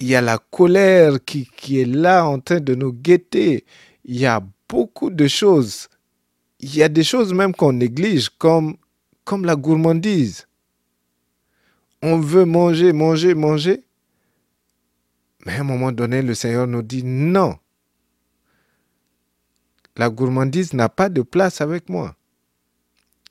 il 0.00 0.08
y 0.08 0.16
a 0.16 0.20
la 0.20 0.38
colère 0.38 1.24
qui, 1.24 1.48
qui 1.56 1.80
est 1.80 1.84
là 1.84 2.26
en 2.26 2.40
train 2.40 2.58
de 2.58 2.74
nous 2.74 2.92
guetter. 2.92 3.64
Il 4.04 4.18
y 4.18 4.26
a 4.26 4.42
beaucoup 4.68 5.10
de 5.10 5.28
choses. 5.28 5.88
Il 6.58 6.74
y 6.74 6.82
a 6.82 6.88
des 6.88 7.04
choses 7.04 7.32
même 7.32 7.54
qu'on 7.54 7.72
néglige, 7.72 8.28
comme, 8.30 8.76
comme 9.24 9.44
la 9.44 9.54
gourmandise 9.54 10.47
on 12.02 12.20
veut 12.20 12.44
manger, 12.44 12.92
manger, 12.92 13.34
manger. 13.34 13.84
Mais 15.46 15.56
à 15.56 15.60
un 15.60 15.64
moment 15.64 15.92
donné, 15.92 16.22
le 16.22 16.34
Seigneur 16.34 16.66
nous 16.66 16.82
dit 16.82 17.02
non. 17.04 17.58
La 19.96 20.10
gourmandise 20.10 20.74
n'a 20.74 20.88
pas 20.88 21.08
de 21.08 21.22
place 21.22 21.60
avec 21.60 21.88
moi. 21.88 22.14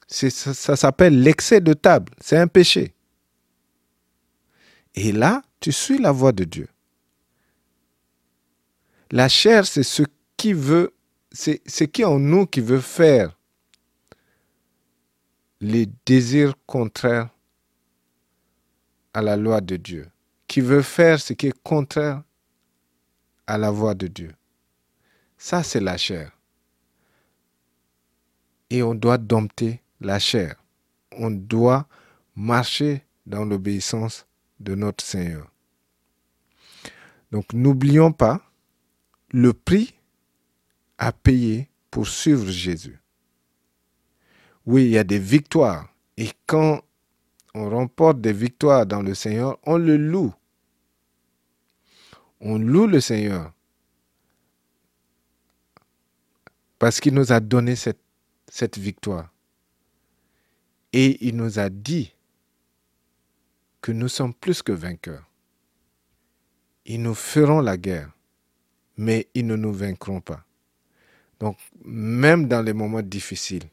Ça, 0.07 0.29
ça 0.29 0.75
s'appelle 0.75 1.21
l'excès 1.21 1.61
de 1.61 1.73
table. 1.73 2.13
C'est 2.19 2.37
un 2.37 2.47
péché. 2.47 2.93
Et 4.95 5.11
là, 5.11 5.43
tu 5.59 5.71
suis 5.71 5.97
la 5.97 6.11
voie 6.11 6.31
de 6.31 6.43
Dieu. 6.43 6.67
La 9.11 9.29
chair, 9.29 9.65
c'est 9.65 9.83
ce 9.83 10.03
qui 10.35 10.53
veut, 10.53 10.93
c'est 11.31 11.61
ce 11.69 11.83
qui 11.83 12.03
en 12.03 12.19
nous 12.19 12.45
qui 12.45 12.61
veut 12.61 12.81
faire 12.81 13.37
les 15.61 15.87
désirs 16.05 16.55
contraires 16.65 17.29
à 19.17 19.21
la 19.23 19.35
loi 19.35 19.61
de 19.61 19.77
Dieu, 19.77 20.11
qui 20.45 20.61
veut 20.61 20.83
faire 20.83 21.19
ce 21.19 21.33
qui 21.33 21.47
est 21.47 21.63
contraire 21.63 22.21
à 23.47 23.57
la 23.57 23.71
voix 23.71 23.95
de 23.95 24.05
Dieu. 24.05 24.31
Ça, 25.39 25.63
c'est 25.63 25.79
la 25.79 25.97
chair. 25.97 26.37
Et 28.69 28.83
on 28.83 28.93
doit 28.93 29.17
dompter 29.17 29.81
la 30.01 30.19
chair. 30.19 30.63
On 31.13 31.31
doit 31.31 31.87
marcher 32.35 33.01
dans 33.25 33.43
l'obéissance 33.43 34.27
de 34.59 34.75
notre 34.75 35.03
Seigneur. 35.03 35.51
Donc 37.31 37.53
n'oublions 37.53 38.11
pas 38.11 38.39
le 39.31 39.51
prix 39.51 39.95
à 40.99 41.11
payer 41.11 41.71
pour 41.89 42.07
suivre 42.07 42.45
Jésus. 42.51 42.99
Oui, 44.67 44.85
il 44.85 44.91
y 44.91 44.97
a 44.99 45.03
des 45.03 45.17
victoires. 45.17 45.89
Et 46.17 46.29
quand 46.45 46.83
on 47.57 47.69
remporte 47.71 48.21
des 48.21 48.33
victoires 48.33 48.85
dans 48.85 49.01
le 49.01 49.15
Seigneur, 49.15 49.57
on 49.63 49.77
le 49.77 49.97
loue. 49.97 50.33
On 52.39 52.59
loue 52.59 52.85
le 52.85 53.01
Seigneur. 53.01 53.51
Parce 56.77 56.99
qu'il 56.99 57.15
nous 57.15 57.31
a 57.31 57.39
donné 57.39 57.75
cette, 57.75 57.99
cette 58.47 58.77
victoire. 58.77 59.31
Et 60.93 61.27
il 61.27 61.35
nous 61.35 61.57
a 61.57 61.69
dit 61.69 62.13
que 63.81 63.91
nous 63.91 64.07
sommes 64.07 64.35
plus 64.35 64.61
que 64.61 64.71
vainqueurs. 64.71 65.25
Ils 66.85 67.01
nous 67.01 67.15
feront 67.15 67.61
la 67.61 67.75
guerre, 67.75 68.11
mais 68.97 69.27
ils 69.33 69.47
ne 69.47 69.55
nous 69.55 69.73
vaincront 69.73 70.21
pas. 70.21 70.45
Donc, 71.39 71.57
même 71.83 72.47
dans 72.47 72.61
les 72.61 72.73
moments 72.73 73.01
difficiles, 73.01 73.69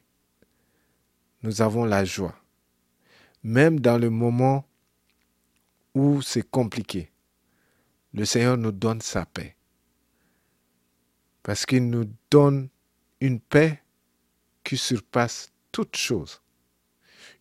nous 1.43 1.61
avons 1.61 1.85
la 1.85 2.03
joie 2.03 2.35
même 3.45 3.79
dans 3.79 3.99
le 3.99 4.09
moment 4.09 4.65
où 5.93 6.23
c'est 6.23 6.49
compliqué, 6.49 7.11
le 8.11 8.25
Seigneur 8.25 8.57
nous 8.57 8.71
donne 8.71 9.01
sa 9.01 9.23
paix. 9.23 9.55
Parce 11.43 11.67
qu'il 11.67 11.87
nous 11.91 12.05
donne 12.31 12.69
une 13.21 13.39
paix 13.39 13.83
qui 14.63 14.77
surpasse 14.77 15.51
toute 15.71 15.95
chose. 15.95 16.41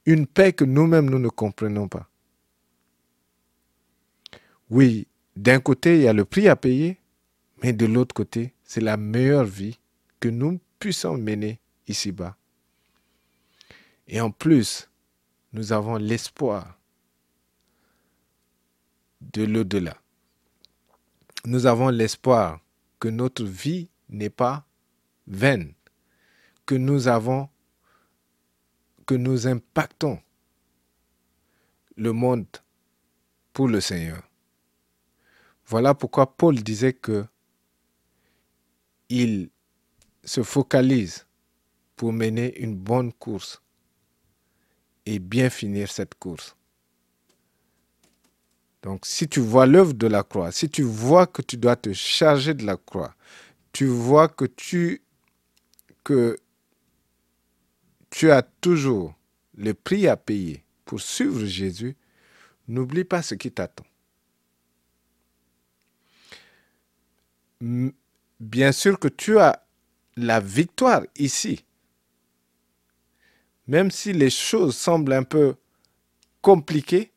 Une 0.04 0.26
paix 0.26 0.52
que 0.52 0.66
nous-mêmes 0.66 1.08
nous 1.08 1.18
ne 1.18 1.30
comprenons 1.30 1.88
pas. 1.88 2.10
Oui, 4.68 5.06
d'un 5.36 5.58
côté, 5.58 5.96
il 5.96 6.02
y 6.02 6.08
a 6.08 6.12
le 6.12 6.26
prix 6.26 6.48
à 6.48 6.56
payer, 6.56 7.00
mais 7.62 7.72
de 7.72 7.86
l'autre 7.86 8.14
côté, 8.14 8.52
c'est 8.62 8.82
la 8.82 8.98
meilleure 8.98 9.44
vie 9.44 9.78
que 10.20 10.28
nous 10.28 10.60
puissions 10.78 11.16
mener 11.16 11.60
ici-bas. 11.88 12.36
Et 14.06 14.20
en 14.20 14.30
plus, 14.30 14.90
nous 15.54 15.72
avons 15.72 15.96
l'espoir 15.96 16.76
de 19.20 19.44
l'au-delà. 19.44 19.96
Nous 21.44 21.66
avons 21.66 21.90
l'espoir 21.90 22.60
que 22.98 23.06
notre 23.06 23.44
vie 23.44 23.88
n'est 24.08 24.30
pas 24.30 24.66
vaine, 25.28 25.72
que 26.66 26.74
nous 26.74 27.06
avons, 27.06 27.48
que 29.06 29.14
nous 29.14 29.46
impactons 29.46 30.20
le 31.96 32.12
monde 32.12 32.48
pour 33.52 33.68
le 33.68 33.80
Seigneur. 33.80 34.28
Voilà 35.66 35.94
pourquoi 35.94 36.36
Paul 36.36 36.60
disait 36.64 36.94
que 36.94 37.24
il 39.08 39.50
se 40.24 40.42
focalise 40.42 41.28
pour 41.94 42.12
mener 42.12 42.58
une 42.58 42.74
bonne 42.74 43.12
course 43.12 43.63
et 45.06 45.18
bien 45.18 45.50
finir 45.50 45.90
cette 45.90 46.14
course. 46.14 46.56
Donc 48.82 49.06
si 49.06 49.28
tu 49.28 49.40
vois 49.40 49.66
l'œuvre 49.66 49.94
de 49.94 50.06
la 50.06 50.22
croix, 50.22 50.52
si 50.52 50.68
tu 50.68 50.82
vois 50.82 51.26
que 51.26 51.42
tu 51.42 51.56
dois 51.56 51.76
te 51.76 51.92
charger 51.92 52.52
de 52.54 52.66
la 52.66 52.76
croix, 52.76 53.14
tu 53.72 53.86
vois 53.86 54.28
que 54.28 54.44
tu 54.44 55.02
que 56.04 56.36
tu 58.10 58.30
as 58.30 58.42
toujours 58.42 59.14
le 59.56 59.72
prix 59.74 60.06
à 60.06 60.16
payer 60.16 60.62
pour 60.84 61.00
suivre 61.00 61.44
Jésus, 61.46 61.96
n'oublie 62.68 63.04
pas 63.04 63.22
ce 63.22 63.34
qui 63.34 63.50
t'attend. 63.50 63.86
Bien 68.40 68.72
sûr 68.72 68.98
que 68.98 69.08
tu 69.08 69.38
as 69.38 69.64
la 70.16 70.40
victoire 70.40 71.02
ici. 71.16 71.64
Même 73.66 73.90
si 73.90 74.12
les 74.12 74.30
choses 74.30 74.76
semblent 74.76 75.12
un 75.12 75.22
peu 75.22 75.56
compliquées, 76.42 77.12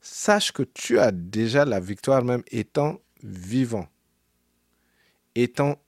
sache 0.00 0.52
que 0.52 0.64
tu 0.64 0.98
as 0.98 1.12
déjà 1.12 1.64
la 1.64 1.78
victoire 1.78 2.24
même 2.24 2.42
étant 2.50 3.00
vivant, 3.22 3.88
étant 5.34 5.80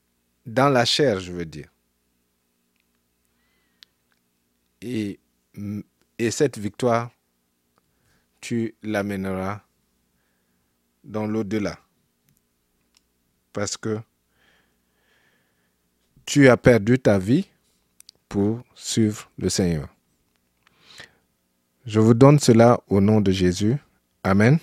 dans 0.46 0.68
la 0.68 0.84
chair, 0.84 1.18
je 1.20 1.32
veux 1.32 1.46
dire. 1.46 1.68
Et, 4.80 5.18
et 6.18 6.30
cette 6.30 6.58
victoire, 6.58 7.10
tu 8.40 8.76
l'amèneras 8.82 9.62
dans 11.02 11.26
l'au-delà. 11.26 11.78
Parce 13.52 13.76
que 13.76 13.98
tu 16.26 16.48
as 16.48 16.56
perdu 16.56 16.98
ta 16.98 17.18
vie 17.18 17.48
pour 18.34 18.64
suivre 18.74 19.30
le 19.38 19.48
Seigneur. 19.48 19.86
Je 21.86 22.00
vous 22.00 22.14
donne 22.14 22.40
cela 22.40 22.80
au 22.88 23.00
nom 23.00 23.20
de 23.20 23.30
Jésus. 23.30 23.76
Amen. 24.24 24.58